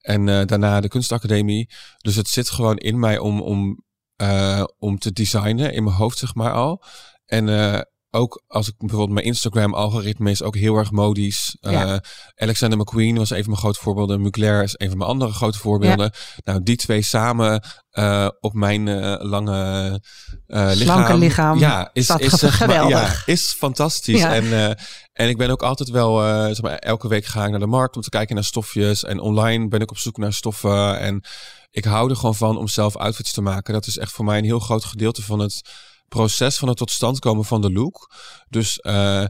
[0.06, 1.68] en eh, daarna de kunstacademie.
[1.98, 3.84] Dus het zit gewoon in mij om, om,
[4.16, 6.82] eh, om te designen in mijn hoofd, zeg maar al.
[7.24, 7.80] En eh,
[8.16, 11.56] ook als ik bijvoorbeeld mijn Instagram-algoritme is ook heel erg modisch.
[11.60, 11.96] Eh.
[12.34, 14.20] Alexander McQueen was een van mijn grote voorbeelden.
[14.20, 16.12] Mugler is een van mijn andere grote voorbeelden.
[16.44, 20.00] Nou, die twee samen eh, op mijn eh, lange
[20.46, 21.18] lichaam.
[21.18, 21.58] lichaam.
[21.58, 23.26] Ja, is, is, zeg maar, geweldig.
[23.26, 24.20] ja, is fantastisch.
[24.20, 24.34] Ja.
[24.34, 24.76] En,
[25.12, 27.96] en ik ben ook altijd wel, zeg maar, elke week ga ik naar de markt
[27.96, 29.04] om te kijken naar stofjes.
[29.04, 30.98] En online ben ik op zoek naar stoffen.
[30.98, 31.24] En
[31.70, 33.72] ik hou er gewoon van om zelf outfits te maken.
[33.72, 35.62] Dat is echt voor mij een heel groot gedeelte van het
[36.08, 38.14] proces van het tot stand komen van de look.
[38.48, 39.24] Dus eh,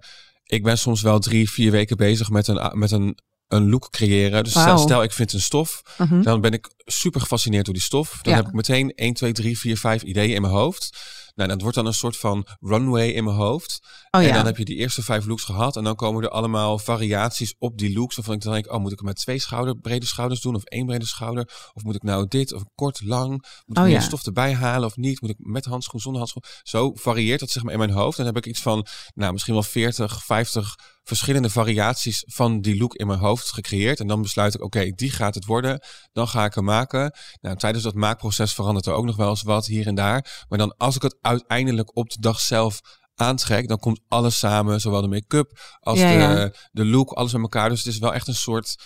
[0.44, 4.44] ik ben soms wel drie, vier weken bezig met een, met een, een look creëren.
[4.44, 6.22] Dus stel ik vind een stof, Mhm.
[6.22, 8.18] dan ben ik super gefascineerd door die stof.
[8.22, 8.38] Dan Ja.
[8.38, 10.96] heb ik meteen 1, 2, 3, 4, 5 ideeën in mijn hoofd.
[11.36, 13.80] Nou, dat wordt dan een soort van runway in mijn hoofd.
[14.10, 14.32] Oh en ja.
[14.32, 15.76] dan heb je die eerste vijf looks gehad.
[15.76, 18.16] En dan komen er allemaal variaties op die looks.
[18.16, 20.54] Waarvan ik dan denk, oh, moet ik hem met twee schouder, brede schouders doen?
[20.54, 21.70] Of één brede schouder?
[21.72, 22.52] Of moet ik nou dit?
[22.52, 23.30] Of kort, lang?
[23.30, 24.00] Moet ik Oh meer ja.
[24.00, 25.20] stof erbij halen of niet?
[25.20, 26.44] Moet ik met handschoen, zonder handschoen?
[26.62, 28.18] Zo varieert dat zeg maar in mijn hoofd.
[28.18, 30.74] En dan heb ik iets van, nou, misschien wel 40, 50
[31.06, 34.00] verschillende variaties van die look in mijn hoofd gecreëerd.
[34.00, 35.80] En dan besluit ik, oké, die gaat het worden.
[36.12, 37.12] Dan ga ik hem maken.
[37.40, 40.44] Nou, tijdens dat maakproces verandert er ook nog wel eens wat hier en daar.
[40.48, 42.80] Maar dan als ik het uiteindelijk op de dag zelf
[43.14, 44.80] aantrek, dan komt alles samen.
[44.80, 46.50] Zowel de make-up als Ja, de, ja.
[46.72, 47.68] de look, alles bij elkaar.
[47.68, 48.76] Dus het is wel echt een soort...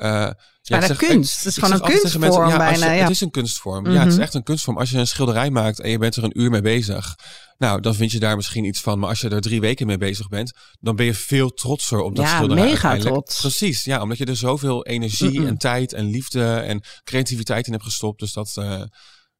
[0.00, 0.34] eh, ja,
[0.78, 1.32] bijna zeg- kunst.
[1.32, 3.02] ik- Het is gewoon een mensen, kunstvorm ja, je- bijna, ja.
[3.02, 3.90] Het is een kunstvorm.
[3.90, 4.22] Ja, het is Mhm.
[4.22, 4.78] echt een kunstvorm.
[4.78, 7.14] Als je een schilderij maakt en je bent er een uur mee bezig,
[7.58, 8.98] nou, dan vind je daar misschien iets van.
[8.98, 12.16] Maar als je er drie weken mee bezig bent, dan ben je veel trotser op
[12.16, 12.64] dat Ja, schilderij.
[12.64, 13.14] mega uiteindelijk.
[13.26, 13.40] trots.
[13.40, 17.84] Precies, ja, omdat je er zoveel energie en tijd en liefde en creativiteit in hebt
[17.84, 18.20] gestopt.
[18.20, 18.64] Dus dat, eh,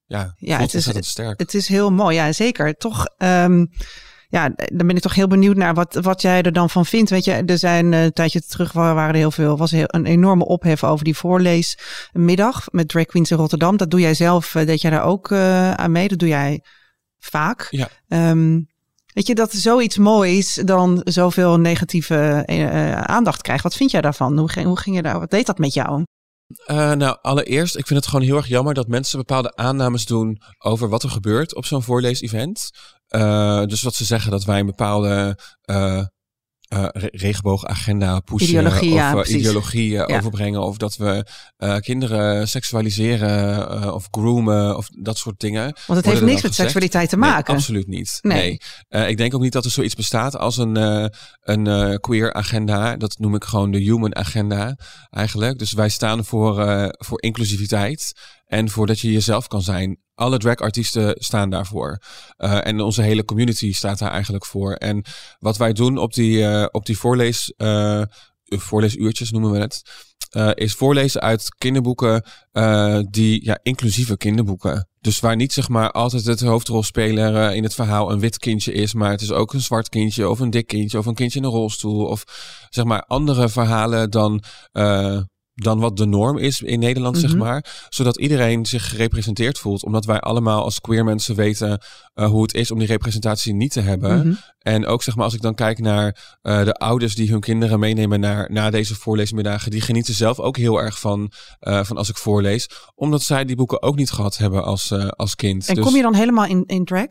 [0.06, 1.38] ja, Ja, het is, ontzettend sterk.
[1.40, 2.16] het is heel mooi.
[2.16, 2.74] Ja, zeker.
[2.74, 3.64] Toch, ehm,
[4.30, 7.10] ja, dan ben ik toch heel benieuwd naar wat, wat jij er dan van vindt.
[7.10, 9.84] Weet je, er zijn eh, een tijdje terug wa- waren er heel veel, was heel,
[9.86, 13.76] een enorme ophef over die voorleesmiddag met drag queens in Rotterdam.
[13.76, 16.08] Dat doe jij zelf, eh, deed jij daar ook eh, aan mee?
[16.08, 16.64] Dat doe jij
[17.18, 17.66] vaak.
[17.70, 17.88] Ja.
[18.08, 18.60] Ehm,
[19.14, 22.42] weet je, dat zoiets moois dan zoveel negatieve
[23.06, 23.62] aandacht krijgt.
[23.62, 24.38] Wat vind jij daarvan?
[24.38, 26.04] Hoe, ging- hoe ging je daar, wat deed dat met jou?
[26.66, 30.88] Nou, allereerst, ik vind het gewoon heel erg jammer dat mensen bepaalde aannames doen over
[30.88, 32.70] wat er gebeurt op zo'n voorleesevent.
[33.10, 36.02] Eh, dus wat ze zeggen dat wij een bepaalde eh,
[36.92, 38.48] re- regenboogagenda pushen.
[38.48, 39.34] Ideologie, of ja, precies.
[39.34, 40.04] ideologie Ja.
[40.04, 40.60] overbrengen.
[40.62, 41.26] Of dat we
[41.80, 45.62] kinderen seksualiseren of groomen of dat soort dingen.
[45.62, 46.56] Want het Worden heeft niks met gezegd.
[46.56, 47.54] seksualiteit te Nee, maken.
[47.54, 48.18] absoluut niet.
[48.20, 48.58] Nee.
[48.88, 49.08] Nee.
[49.08, 50.76] Ik denk ook niet dat er zoiets bestaat als een,
[51.40, 52.96] een queer agenda.
[52.96, 54.76] Dat noem ik gewoon de human agenda
[55.10, 55.58] eigenlijk.
[55.58, 56.54] Dus wij staan voor,
[56.98, 58.12] voor inclusiviteit
[58.50, 59.98] en voor dat je jezelf kan zijn.
[60.14, 61.98] Alle dragartiesten staan daarvoor.
[62.36, 64.72] Eh, en onze hele community staat daar eigenlijk voor.
[64.72, 65.04] En
[65.38, 68.02] wat wij doen op die, eh, op die voorlees, eh,
[68.44, 70.08] voorleesuurtjes noemen we het.
[70.54, 72.24] is voorlezen uit kinderboeken
[73.10, 74.88] die ja, inclusieve kinderboeken.
[75.00, 78.94] Dus waar niet zeg maar altijd het hoofdrolspeler in het verhaal een wit kindje is,
[78.94, 81.44] maar het is ook een zwart kindje of een dik kindje of een kindje in
[81.44, 82.24] een rolstoel of
[82.68, 84.42] zeg maar andere verhalen dan,
[85.62, 87.38] dan wat de norm is in Nederland, zeg Mhm.
[87.38, 87.86] maar.
[87.88, 91.82] Zodat iedereen zich gerepresenteerd voelt, omdat wij allemaal als queer mensen weten
[92.14, 94.18] eh, hoe het is om die representatie niet te hebben.
[94.18, 94.34] Mhm.
[94.58, 97.78] En ook zeg maar, als ik dan kijk naar eh, de ouders die hun kinderen
[97.78, 102.08] meenemen naar, naar deze voorleesmiddagen, die genieten zelf ook heel erg van, eh, van als
[102.08, 105.68] ik voorlees, omdat zij die boeken ook niet gehad hebben als, als kind.
[105.68, 107.08] En Dus- kom je dan helemaal in, in drag?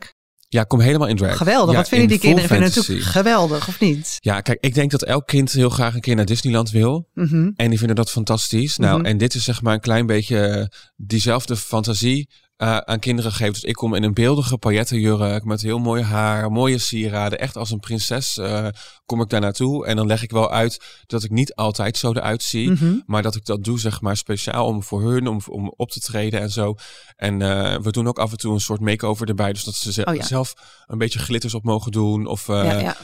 [0.52, 1.36] Ja, kom helemaal in drag.
[1.36, 1.70] Geweldig.
[1.72, 2.48] Ja, wat vinden in die kinderen?
[2.48, 4.16] Vinden natuurlijk geweldig, of niet?
[4.18, 7.08] Ja, kijk, ik denk dat elk kind heel graag een keer naar Disneyland wil.
[7.14, 7.50] Mhm.
[7.56, 8.76] En die vinden dat fantastisch.
[8.76, 9.06] Nou, Mhm.
[9.06, 10.64] en dit is zeg maar een klein beetje eh,
[10.96, 12.28] diezelfde fantasie
[12.62, 13.52] uh, aan kinderen geef.
[13.52, 17.38] Dus ik kom in een beeldige paillettenjurk met heel mooi haar, mooie sieraden.
[17.38, 18.66] Echt als een prinses uh,
[19.06, 19.86] kom ik daar naartoe.
[19.86, 22.70] En dan leg ik wel uit dat ik niet altijd zo eruit zie.
[22.70, 22.98] Mhm.
[23.06, 26.00] Maar dat ik dat doe, zeg maar, speciaal om voor hun, om, om op te
[26.00, 26.74] treden en zo.
[27.16, 29.52] En uh, we doen ook af en toe een soort make-over erbij.
[29.52, 30.26] Dus dat ze Oh ja.
[30.26, 30.54] zelf
[30.86, 32.26] een beetje glitters op mogen doen.
[32.26, 32.96] Of Ja,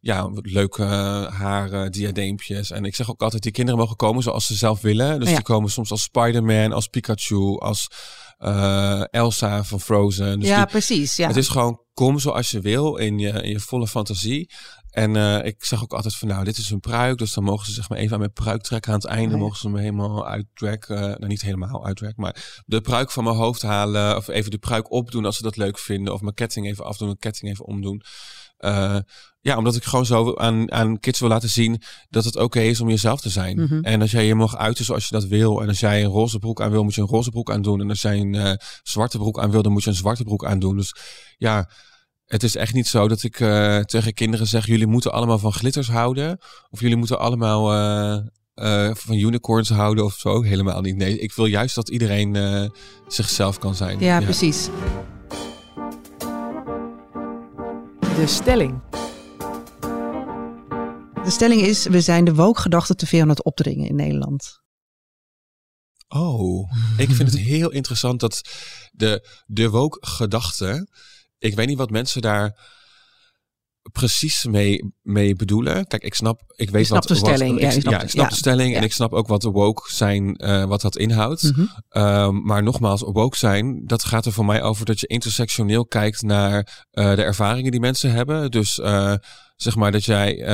[0.00, 0.30] ja.
[0.42, 0.84] leuke
[1.32, 2.70] haar uh, diadeempjes.
[2.70, 5.20] En ik zeg ook altijd, die kinderen mogen komen zoals ze zelf willen.
[5.20, 7.88] Dus die komen soms als Spider-Man, als Pikachu, als
[8.38, 10.40] uh, Elsa van Frozen.
[10.40, 11.16] Dus ja, die- precies.
[11.16, 11.26] Ja.
[11.26, 14.50] Het is gewoon kom zoals je wil in je, in je volle fantasie.
[14.90, 17.18] En uh, ik zeg ook altijd van nou, dit is een pruik.
[17.18, 18.92] Dus dan mogen ze zeg maar even aan mijn pruik trekken.
[18.92, 19.40] Aan het einde ja.
[19.40, 20.88] mogen ze me helemaal uitdrek.
[20.88, 24.16] Uh, nou, niet helemaal uitdrek, maar de pruik van mijn hoofd halen.
[24.16, 26.12] Of even de pruik opdoen als ze dat leuk vinden.
[26.12, 28.02] Of mijn ketting even afdoen, mijn ketting even omdoen.
[28.58, 28.98] Uh,
[29.40, 32.80] ja, omdat ik gewoon zo aan, aan kids wil laten zien dat het oké is
[32.80, 33.60] om jezelf te zijn.
[33.60, 33.80] Mhm.
[33.82, 35.60] En als jij je mag uiten zoals je dat wil.
[35.62, 37.80] En als jij een roze broek aan wil, moet je een roze broek aandoen.
[37.80, 40.44] En als jij een uh, zwarte broek aan wil, dan moet je een zwarte broek
[40.44, 40.76] aandoen.
[40.76, 40.94] Dus
[41.36, 41.70] ja,
[42.24, 45.52] het is echt niet zo dat ik uh, tegen kinderen zeg: jullie moeten allemaal van
[45.52, 46.38] glitters houden.
[46.70, 50.42] Of jullie moeten allemaal uh, van unicorns houden of zo.
[50.42, 50.96] Helemaal niet.
[50.96, 52.70] Nee, ik wil juist dat iedereen
[53.08, 53.98] zichzelf kan zijn.
[54.00, 54.68] ja, precies.
[58.18, 58.82] De stelling.
[61.24, 64.60] De stelling is, we zijn de woke-gedachte te veel aan het opdringen in Nederland.
[66.08, 68.40] Oh, ik vind het heel interessant dat
[68.92, 70.88] de, de woke-gedachte...
[71.38, 72.77] Ik weet niet wat mensen daar
[73.92, 75.86] precies mee, mee bedoelen.
[75.86, 78.24] Kijk, ik snap, ik weet wat, de stelling, wat, ja, ik, ja, het, ik snap
[78.24, 78.30] ja.
[78.30, 78.86] de stelling en Ja.
[78.86, 81.42] ik snap ook wat de woke zijn, uh, wat dat inhoudt.
[81.42, 81.66] Mhm.
[82.04, 86.22] Um, maar nogmaals, woke zijn, dat gaat er voor mij over dat je intersectioneel kijkt
[86.22, 88.50] naar uh, de ervaringen die mensen hebben.
[88.50, 89.14] Dus uh,
[89.56, 90.44] zeg maar dat jij,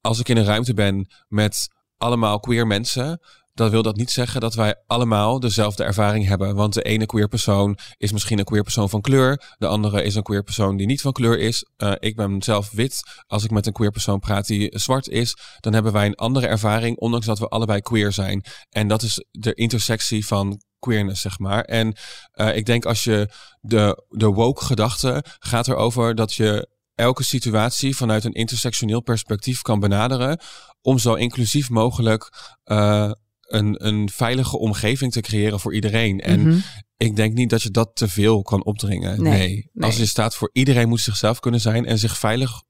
[0.00, 3.20] als ik in een ruimte ben met allemaal queer mensen,
[3.54, 6.54] dan wil dat niet zeggen dat wij allemaal dezelfde ervaring hebben.
[6.54, 9.54] Want de ene queer persoon is misschien een queer persoon van kleur.
[9.58, 11.66] De andere is een queer persoon die niet van kleur is.
[11.76, 13.02] Uh, ik ben zelf wit.
[13.26, 16.46] Als ik met een queer persoon praat die zwart is, dan hebben wij een andere
[16.46, 18.44] ervaring, ondanks dat we allebei queer zijn.
[18.68, 21.62] En dat is de intersectie van queerness, zeg maar.
[21.64, 21.96] En
[22.34, 23.28] uh, ik denk als je
[23.60, 29.80] de, de woke gedachte gaat erover dat je elke situatie vanuit een intersectioneel perspectief kan
[29.80, 30.40] benaderen
[30.82, 32.32] om zo inclusief mogelijk
[32.64, 33.10] uh,
[33.54, 36.20] een, een veilige omgeving te creëren voor iedereen.
[36.20, 36.58] En Mhm.
[36.96, 39.22] ik denk niet dat je dat te veel kan opdringen.
[39.22, 39.70] Nee, Nee.
[39.72, 39.86] nee.
[39.88, 42.62] Als je staat voor iedereen moet zichzelf kunnen zijn en zich veilig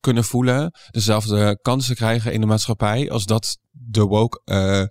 [0.00, 4.40] kunnen voelen, dezelfde kansen krijgen in de maatschappij, als dat de woke.
[4.44, 4.84] Uh,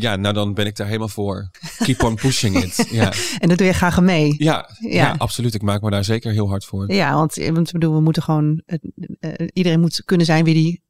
[0.00, 1.50] ja, nou dan ben ik daar helemaal voor.
[1.78, 2.86] Keep on pushing it.
[2.90, 4.34] Ja, En dat doe je graag mee.
[4.38, 4.88] ja, ja.
[4.90, 5.14] Ja.
[5.18, 5.54] absoluut.
[5.54, 6.92] Ik maak me daar zeker heel hard voor.
[6.92, 8.78] Ja, want, want ik bedoel, we moeten gewoon, eh,
[9.20, 10.82] eh, iedereen moet kunnen zijn wie die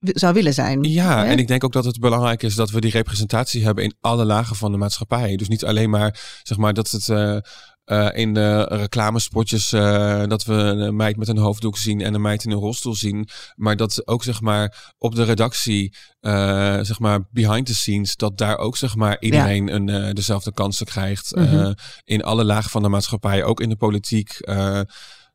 [0.00, 0.82] zou willen zijn.
[0.82, 1.30] Ja, Hè?
[1.30, 4.24] en ik denk ook dat het belangrijk is dat we die representatie hebben in alle
[4.24, 5.36] lagen van de maatschappij.
[5.36, 7.36] Dus niet alleen maar, zeg maar, dat het uh,
[7.84, 12.20] uh, in de reclamespotjes uh, dat we een meid met een hoofddoek zien en een
[12.20, 13.28] meid in een rolstoel zien.
[13.54, 16.32] Maar dat ook, zeg maar, op de redactie, uh,
[16.80, 19.74] zeg maar, behind the scenes, dat daar ook, zeg maar, iedereen ja.
[19.74, 21.34] een, dezelfde kansen krijgt.
[21.34, 21.72] Mhm.
[22.04, 24.36] In alle lagen van de maatschappij, ook in de politiek.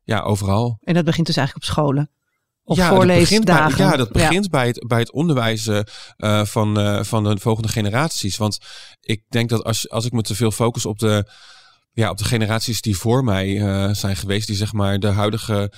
[0.03, 0.77] Ja, overal.
[0.83, 2.09] En dat begint dus eigenlijk op scholen.
[2.67, 3.85] Of ja, dat begint bij, voorleesdagen.
[3.85, 8.37] ja, dat begint Bij, het, bij het onderwijzen uh, van, uh, van de volgende generaties.
[8.37, 8.57] Want
[9.01, 11.29] ik denk dat als, als ik me te veel focus op de,
[11.91, 15.71] ja, op de generaties die voor mij uh, zijn geweest, die zeg maar de huidige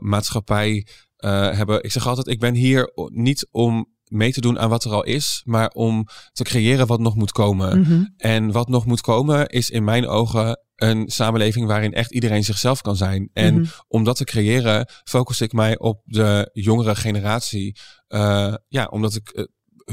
[0.00, 1.82] maatschappij hebben.
[1.82, 5.04] Ik zeg altijd, ik ben hier niet om mee te doen aan wat er al
[5.04, 7.78] is, maar om te creëren wat nog moet komen.
[7.78, 8.14] Mm -hmm.
[8.16, 12.80] En wat nog moet komen is in mijn ogen een samenleving waarin echt iedereen zichzelf
[12.80, 13.30] kan zijn.
[13.32, 13.64] En Mhm.
[13.88, 17.76] om dat te creëren, focus ik mij op de jongere generatie.
[18.08, 19.44] Uh, ja, omdat ik uh,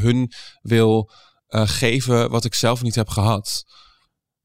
[0.03, 1.11] hun wil
[1.49, 3.63] uh, geven wat ik zelf niet heb gehad.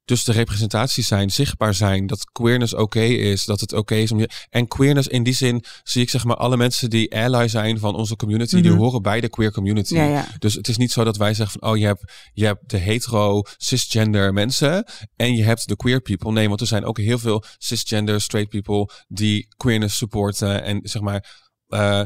[0.05, 4.03] Dus de representaties zijn, zichtbaar zijn, dat queerness oké okay is, dat het oké okay
[4.03, 4.29] is om je.
[4.51, 7.95] En queerness in die zin zie ik zeg maar alle mensen die ally zijn van
[7.95, 8.63] onze community, Mhm.
[8.63, 9.95] die horen bij de queer community.
[9.95, 10.27] Ja, ja.
[10.39, 12.77] Dus het is niet zo dat wij zeggen van, oh, je hebt, je hebt de
[12.77, 14.85] hetero, cisgender mensen
[15.17, 16.33] en je hebt de queer people.
[16.33, 21.03] Nee, want er zijn ook heel veel cisgender, straight people die queerness supporten en zeg
[21.03, 21.43] maar.
[21.69, 22.03] Uh,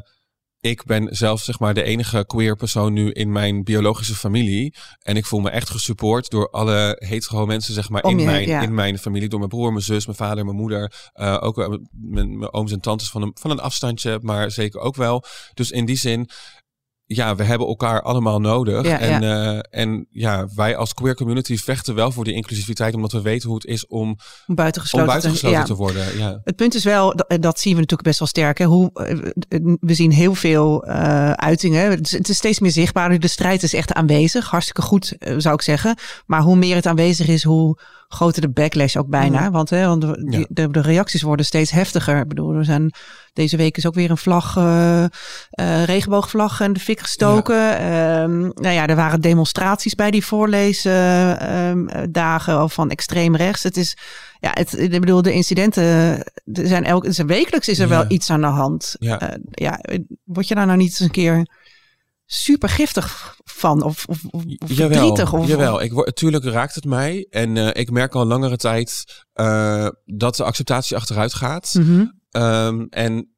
[0.61, 4.75] ik ben zelf zeg maar de enige queer persoon nu in mijn biologische familie.
[5.03, 8.47] En ik voel me echt gesupport door alle hetero mensen zeg maar in, je, mijn,
[8.47, 8.62] ja.
[8.62, 9.29] in mijn familie.
[9.29, 11.11] Door mijn broer, mijn zus, mijn vader, mijn moeder.
[11.14, 14.81] Uh, ook uh, mijn, mijn ooms en tantes van een, van een afstandje, maar zeker
[14.81, 15.25] ook wel.
[15.55, 16.29] Dus in die zin,
[17.11, 18.87] ja, we hebben elkaar allemaal nodig.
[18.87, 19.55] Ja, en, ja.
[19.55, 23.49] Uh, en ja, wij als queer community vechten wel voor die inclusiviteit, omdat we weten
[23.49, 24.16] hoe het is om,
[24.47, 25.64] Om buitengesloten, om buitengesloten ja.
[25.64, 26.18] te worden.
[26.18, 26.40] Ja.
[26.44, 28.59] Het punt is wel, dat, dat zien we natuurlijk best wel sterk.
[28.59, 28.64] Hè?
[28.64, 31.90] Hoe, eh, we zien heel veel uh, uitingen.
[31.90, 33.18] Het is, het is, steeds meer zichtbaar.
[33.18, 34.51] De strijd is echt aanwezig.
[34.51, 35.97] Hartstikke goed, uh, zou ik zeggen.
[36.27, 39.51] Maar hoe meer het aanwezig is, hoe, groter de backlash ook bijna.
[39.51, 40.44] Want, hè, want de, Ja.
[40.49, 42.21] de, de reacties worden steeds heftiger.
[42.21, 42.92] Ik bedoel, er zijn,
[43.33, 45.11] deze week is ook weer een vlag, eh, eh,
[45.85, 47.79] regenboogvlag in de fik gestoken.
[47.79, 53.62] Ehm, nou ja, er waren demonstraties bij die voorleesdagen van extreem rechts.
[53.62, 53.97] Het is,
[54.40, 55.83] ja, het, ik bedoel, de incidenten,
[56.53, 57.97] er zijn elke, wekelijks is er Ja.
[57.97, 58.97] wel iets aan de hand.
[58.99, 59.21] Ja.
[59.21, 59.81] Eh, ja,
[60.25, 61.47] word je daar nou niet eens een keer
[62.31, 63.83] super giftig van?
[63.83, 65.33] Of, of, of verdrietig?
[65.33, 65.83] Of, jawel.
[65.83, 67.27] Ik word, natuurlijk raakt het mij.
[67.31, 71.75] En eh, ik merk al langere tijd eh, dat de acceptatie achteruit gaat.
[71.75, 72.07] Mhm.
[72.31, 73.38] Ehm, en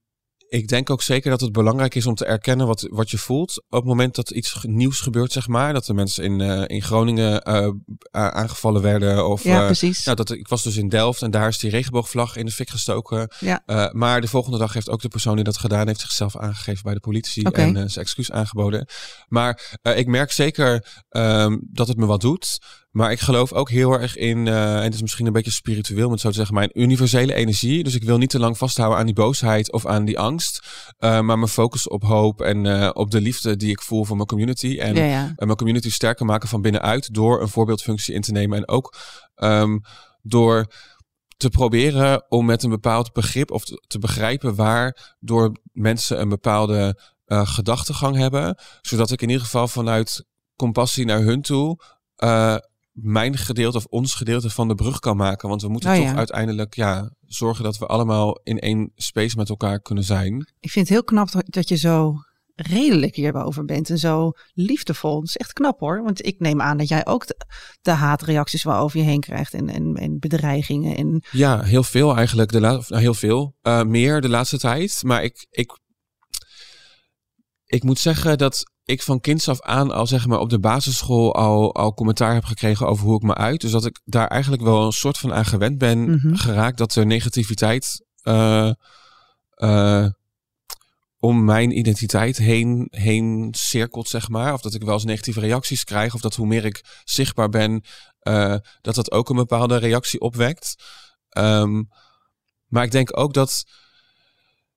[0.50, 3.62] ik denk ook zeker dat het belangrijk is om te erkennen wat, wat je voelt.
[3.68, 5.72] Op het moment dat iets nieuws gebeurt, zeg maar.
[5.72, 7.68] Dat de mensen in, eh, in Groningen eh,
[8.10, 9.28] aangevallen werden.
[9.28, 10.04] Of, Ja, eh, precies.
[10.04, 12.70] nou, dat, ik was dus in Delft en daar is die regenboogvlag in de fik
[12.70, 13.30] gestoken.
[13.40, 13.90] Ja.
[13.92, 16.94] Maar de volgende dag heeft ook de persoon die dat gedaan heeft zichzelf aangegeven bij
[16.94, 18.88] de politie en zijn excuus aangeboden.
[19.28, 22.58] Maar ik merk zeker ehm, dat het me wat doet.
[22.90, 26.06] Maar ik geloof ook heel erg in, eh, en het is misschien een beetje spiritueel
[26.06, 27.84] om het zo te zeggen, mijn universele energie.
[27.84, 30.68] Dus ik wil niet te lang vasthouden aan die boosheid of aan die angst.
[30.98, 34.16] eh, maar me focussen op hoop en eh, op de liefde die ik voel voor
[34.16, 34.78] mijn community.
[34.78, 35.32] En Ja, ja.
[35.36, 38.58] en mijn community sterker maken van binnenuit door een voorbeeldfunctie in te nemen.
[38.58, 38.96] En ook
[39.34, 39.78] ehm,
[40.22, 40.66] door
[41.36, 47.00] te proberen om met een bepaald begrip of te, te begrijpen waardoor mensen een bepaalde
[47.26, 48.58] gedachtegang hebben.
[48.80, 50.26] Zodat ik in ieder geval vanuit
[50.56, 51.78] compassie naar hun toe
[53.02, 55.48] mijn gedeelte of ons gedeelte van de brug kan maken.
[55.48, 56.14] Want we moeten Oh, toch ja.
[56.14, 60.52] uiteindelijk ja, zorgen dat we allemaal in één space met elkaar kunnen zijn.
[60.60, 62.14] Ik vind het heel knap dat- je zo
[62.54, 65.14] redelijk hierover bent en zo liefdevol.
[65.20, 66.02] Dat is echt knap hoor.
[66.02, 67.36] Want ik neem aan dat jij ook de,
[67.82, 70.96] de haatreacties wel over je heen krijgt en, en, en bedreigingen.
[70.96, 72.52] En, Ja, heel veel eigenlijk.
[72.52, 73.54] De la- nou, heel veel.
[73.62, 75.00] Eh, meer de laatste tijd.
[75.04, 75.78] Maar ik, ik,
[77.70, 81.34] ik moet zeggen dat ik van kinds af aan al zeg maar op de basisschool
[81.34, 83.60] al, al commentaar heb gekregen over hoe ik me uit.
[83.60, 86.34] Dus dat ik daar eigenlijk wel een soort van aan gewend ben Mhm.
[86.34, 88.72] geraakt dat er negativiteit eh,
[89.50, 90.06] eh,
[91.18, 94.52] om mijn identiteit heen, heen cirkelt, zeg maar.
[94.52, 96.14] Of dat ik wel eens negatieve reacties krijg.
[96.14, 97.84] Of dat hoe meer ik zichtbaar ben,
[98.18, 100.74] eh, dat dat ook een bepaalde reactie opwekt.
[101.28, 101.82] Ehm,
[102.66, 103.64] maar ik denk ook dat,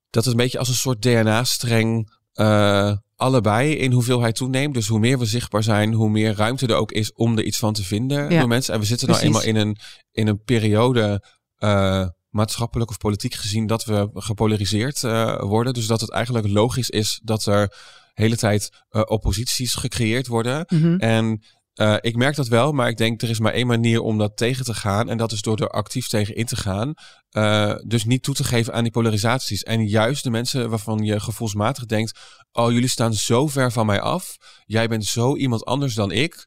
[0.09, 4.73] dat het een beetje als een soort DNA-streng eh, allebei in hoeveelheid toeneemt.
[4.73, 7.57] Dus hoe meer we zichtbaar zijn, hoe meer ruimte er ook is om er iets
[7.57, 8.73] van te vinden Ja, door mensen.
[8.73, 9.77] En we zitten nou eenmaal in een,
[10.11, 11.23] in een periode,
[11.57, 15.73] eh, maatschappelijk of politiek gezien, dat we gepolariseerd eh, worden.
[15.73, 17.75] Dus dat het eigenlijk logisch is dat er
[18.13, 20.65] hele tijd opposities gecreëerd worden.
[20.67, 20.95] Mhm.
[20.95, 21.43] En
[21.73, 24.37] eh, ik merk dat wel, maar ik denk er is maar één manier om dat
[24.37, 25.09] tegen te gaan.
[25.09, 26.93] En dat is door er actief tegen in te gaan.
[27.29, 29.63] Eh, dus niet toe te geven aan die polarisaties.
[29.63, 32.19] En juist de mensen waarvan je gevoelsmatig denkt:
[32.51, 34.37] Oh, jullie staan zo ver van mij af.
[34.65, 36.45] Jij bent zo iemand anders dan ik.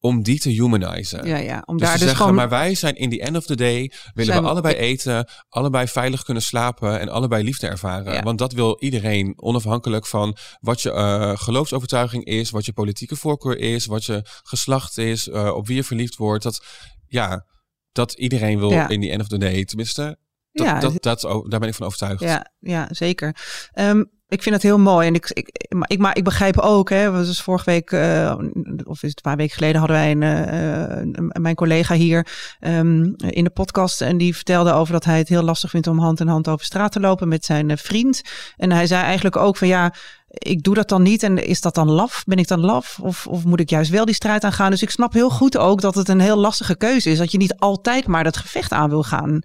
[0.00, 1.26] Om die te humanizen.
[1.26, 2.34] ja, ja, om Dus daar te dus zeggen, gewoon...
[2.34, 5.86] maar wij zijn in the end of the day, willen we we- allebei eten, allebei
[5.88, 8.12] veilig kunnen slapen en allebei liefde ervaren.
[8.12, 8.22] Ja.
[8.22, 13.58] Want dat wil iedereen, onafhankelijk van wat je eh, geloofsovertuiging is, wat je politieke voorkeur
[13.58, 16.42] is, wat je geslacht is, eh, op wie je verliefd wordt.
[16.42, 16.64] Dat,
[17.06, 17.46] ja,
[17.92, 18.88] dat iedereen wil Ja.
[18.88, 20.18] in the end of the day, tenminste,
[20.52, 22.20] dat, Ja, dat, dat, daar ben ik van overtuigd.
[22.22, 23.36] Ja, ja zeker.
[23.72, 25.06] Ehm, ik vind het heel mooi.
[25.06, 28.38] En ik, ik, maar, ik, maar ik begrijp ook, hè, we dus vorige week, eh,
[28.84, 32.26] of is het een paar weken geleden, hadden wij een, eh, mijn collega hier
[32.60, 34.00] ehm, in de podcast.
[34.00, 36.64] En die vertelde over dat hij het heel lastig vindt om hand in hand over
[36.64, 38.22] straat te lopen met zijn eh, vriend.
[38.56, 39.94] En hij zei eigenlijk ook van ja,
[40.28, 41.22] ik doe dat dan niet.
[41.22, 42.24] En is dat dan laf?
[42.26, 42.98] Ben ik dan laf?
[43.02, 44.70] Of, of moet ik juist wel die strijd aangaan?
[44.70, 47.18] Dus ik snap heel goed ook dat het een heel lastige keuze is.
[47.18, 49.40] Dat je niet altijd maar dat gevecht aan wil gaan.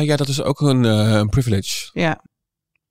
[0.00, 1.90] Ja, dat is ook een, een privilege.
[1.92, 2.20] Ja,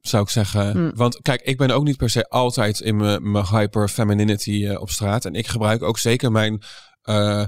[0.07, 0.71] zou ik zeggen.
[0.71, 0.91] Hmm.
[0.95, 2.95] Want kijk, ik ben ook niet per se altijd in
[3.31, 5.25] mijn hyper femininity eh, op straat.
[5.25, 6.61] En ik gebruik ook zeker mijn,
[7.01, 7.45] eh,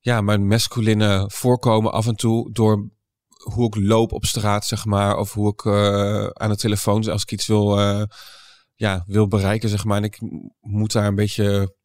[0.00, 2.88] ja, mijn masculine voorkomen af en toe door
[3.52, 5.16] hoe ik loop op straat, zeg maar.
[5.16, 7.78] Of hoe ik eh, aan de telefoon, als ik iets wil,
[8.74, 9.96] ja, wil bereiken, zeg maar.
[9.96, 10.18] En ik
[10.60, 11.76] moet daar een beetje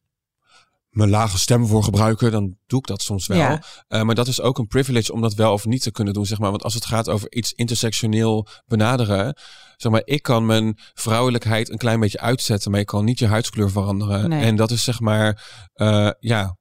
[0.88, 3.38] mijn lage stem voor gebruiken, dan doe ik dat soms wel.
[3.38, 3.62] Ja.
[4.04, 6.38] Maar dat is ook een privilege om dat wel of niet te kunnen doen, zeg
[6.38, 6.50] maar.
[6.50, 9.36] Want als het gaat over iets intersectioneel benaderen,
[9.80, 13.26] zeg maar, ik kan mijn vrouwelijkheid een klein beetje uitzetten, maar ik kan niet je
[13.26, 14.28] huidskleur veranderen.
[14.28, 14.44] Nee.
[14.44, 16.56] En dat is zeg maar, eh, ja,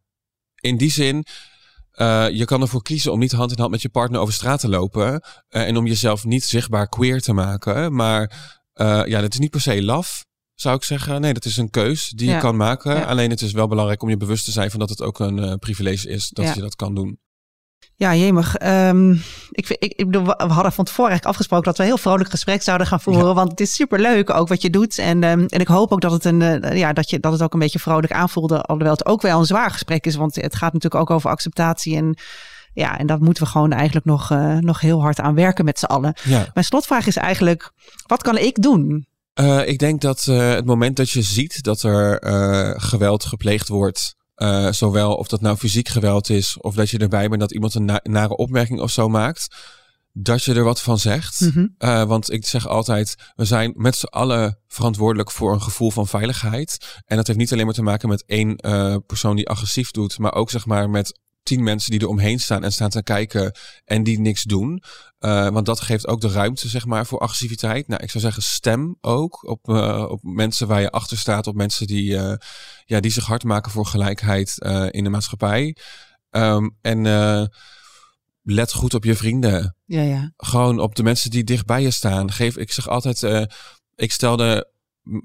[0.55, 1.25] in die zin.
[1.91, 4.59] eh, je kan ervoor kiezen om niet hand in hand met je partner over straat
[4.59, 5.21] te lopen.
[5.47, 7.95] eh, en om jezelf niet zichtbaar queer te maken.
[7.95, 8.31] Maar
[9.05, 11.21] ja, dat is niet per se laf, zou ik zeggen.
[11.21, 12.35] Nee, dat is een keus die Ja.
[12.35, 12.95] je kan maken.
[12.95, 13.03] Ja.
[13.03, 15.59] Alleen het is wel belangrijk om je bewust te zijn van dat het ook een
[15.59, 16.53] privilege is dat Ja.
[16.53, 17.19] je dat kan doen.
[17.99, 18.55] Ja, jemig.
[18.55, 19.11] Ehm,
[19.51, 22.29] ik, ik, ik bedoel, we hadden van tevoren eigenlijk afgesproken dat we een heel vrolijk
[22.29, 23.35] gesprek zouden gaan voeren.
[23.35, 24.97] Want het is superleuk ook wat je doet.
[24.97, 27.41] En, ehm, en ik hoop ook dat het, een, eh, ja, dat, je, dat het
[27.41, 28.61] ook een beetje vrolijk aanvoelde.
[28.61, 30.15] Alhoewel het ook wel een zwaar gesprek is.
[30.15, 32.17] Want het gaat natuurlijk ook over acceptatie en
[32.73, 35.79] Ja, en daar moeten we gewoon eigenlijk nog, uh, nog heel hard aan werken met
[35.79, 36.13] z'n allen.
[36.23, 36.47] Ja.
[36.53, 37.71] Mijn slotvraag is eigenlijk,
[38.07, 39.07] wat kan ik doen?
[39.39, 42.19] Uh, ik denk dat het moment dat je ziet dat er
[42.81, 44.15] geweld gepleegd wordt,
[44.69, 47.85] zowel of dat nou fysiek geweld is, of dat je erbij bent dat iemand een
[47.85, 49.47] na nare opmerking of zo maakt,
[50.13, 51.39] dat je er wat van zegt.
[51.39, 51.67] Mhm.
[51.79, 56.07] Uh, want ik zeg altijd, we zijn met z'n allen verantwoordelijk voor een gevoel van
[56.07, 57.01] veiligheid.
[57.05, 60.17] En dat heeft niet alleen maar te maken met één uh, persoon die agressief doet,
[60.17, 63.55] maar ook zeg maar met tien mensen die er omheen staan en staan te kijken
[63.85, 64.83] en die niks doen.
[65.19, 67.87] Uh, want dat geeft ook de ruimte, zeg maar, voor agressiviteit.
[67.87, 71.55] Nou, ik zou zeggen, stem ook op, uh, op mensen waar je achter staat, op
[71.55, 72.33] mensen die, uh,
[72.85, 74.57] ja, die zich hard maken voor gelijkheid
[74.91, 75.75] in de maatschappij.
[76.31, 77.01] Um, en
[78.43, 79.75] let goed op je vrienden.
[79.85, 80.33] Ja, ja.
[80.37, 82.31] Gewoon op de mensen die dichtbij je staan.
[82.31, 83.49] Geef, ik zeg altijd,
[83.95, 84.71] ik stelde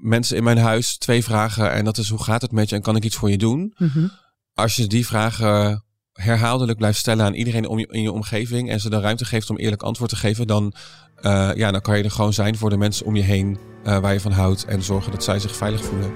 [0.01, 1.71] mensen in mijn huis twee vragen.
[1.71, 3.73] En dat is, hoe gaat het met je en kan ik iets voor je doen?
[3.77, 4.11] Mm -hmm.
[4.53, 5.84] Als je die vragen
[6.15, 8.69] herhaaldelijk blijft stellen aan iedereen om je, in je omgeving.
[8.69, 10.47] En ze de ruimte geeft om eerlijk antwoord te geven.
[10.47, 10.73] Dan,
[11.21, 13.97] uh, ja, dan kan je er gewoon zijn voor de mensen om je heen uh,
[13.97, 14.65] waar je van houdt.
[14.65, 16.11] En zorgen dat zij zich veilig voelen.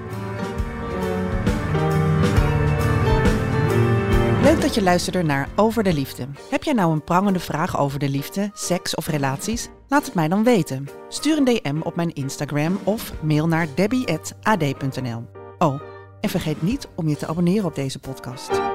[4.44, 6.28] Leuk dat je luisterde naar Over de Liefde.
[6.50, 9.70] Heb jij nou een prangende vraag over de liefde, seks of relaties?
[9.88, 10.88] Laat het mij dan weten.
[11.10, 15.24] Stuur een DM op mijn Instagram of mail naar debbie.ad.nl.
[15.58, 15.82] Oh,
[16.22, 18.69] en vergeet niet om je te abonneren op deze podcast.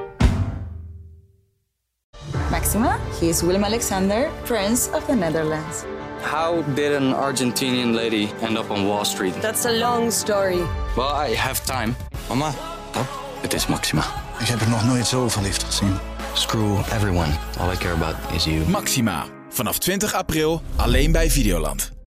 [2.51, 5.83] Maxima, he is Willem Alexander, Prince of the Netherlands.
[6.21, 9.33] How did an Argentinian lady end up on Wall Street?
[9.41, 10.61] That's a long story.
[10.95, 11.95] Well, I have time.
[12.27, 12.53] Mama,
[12.91, 13.07] pap,
[13.41, 14.03] Het is Maxima.
[14.39, 15.97] ik heb er nog nooit zo verliefd gezien.
[16.33, 17.31] Screw everyone.
[17.59, 18.69] All I care about is you.
[18.69, 19.25] Maxima.
[19.49, 21.91] Vanaf 20 april alleen bij Videoland.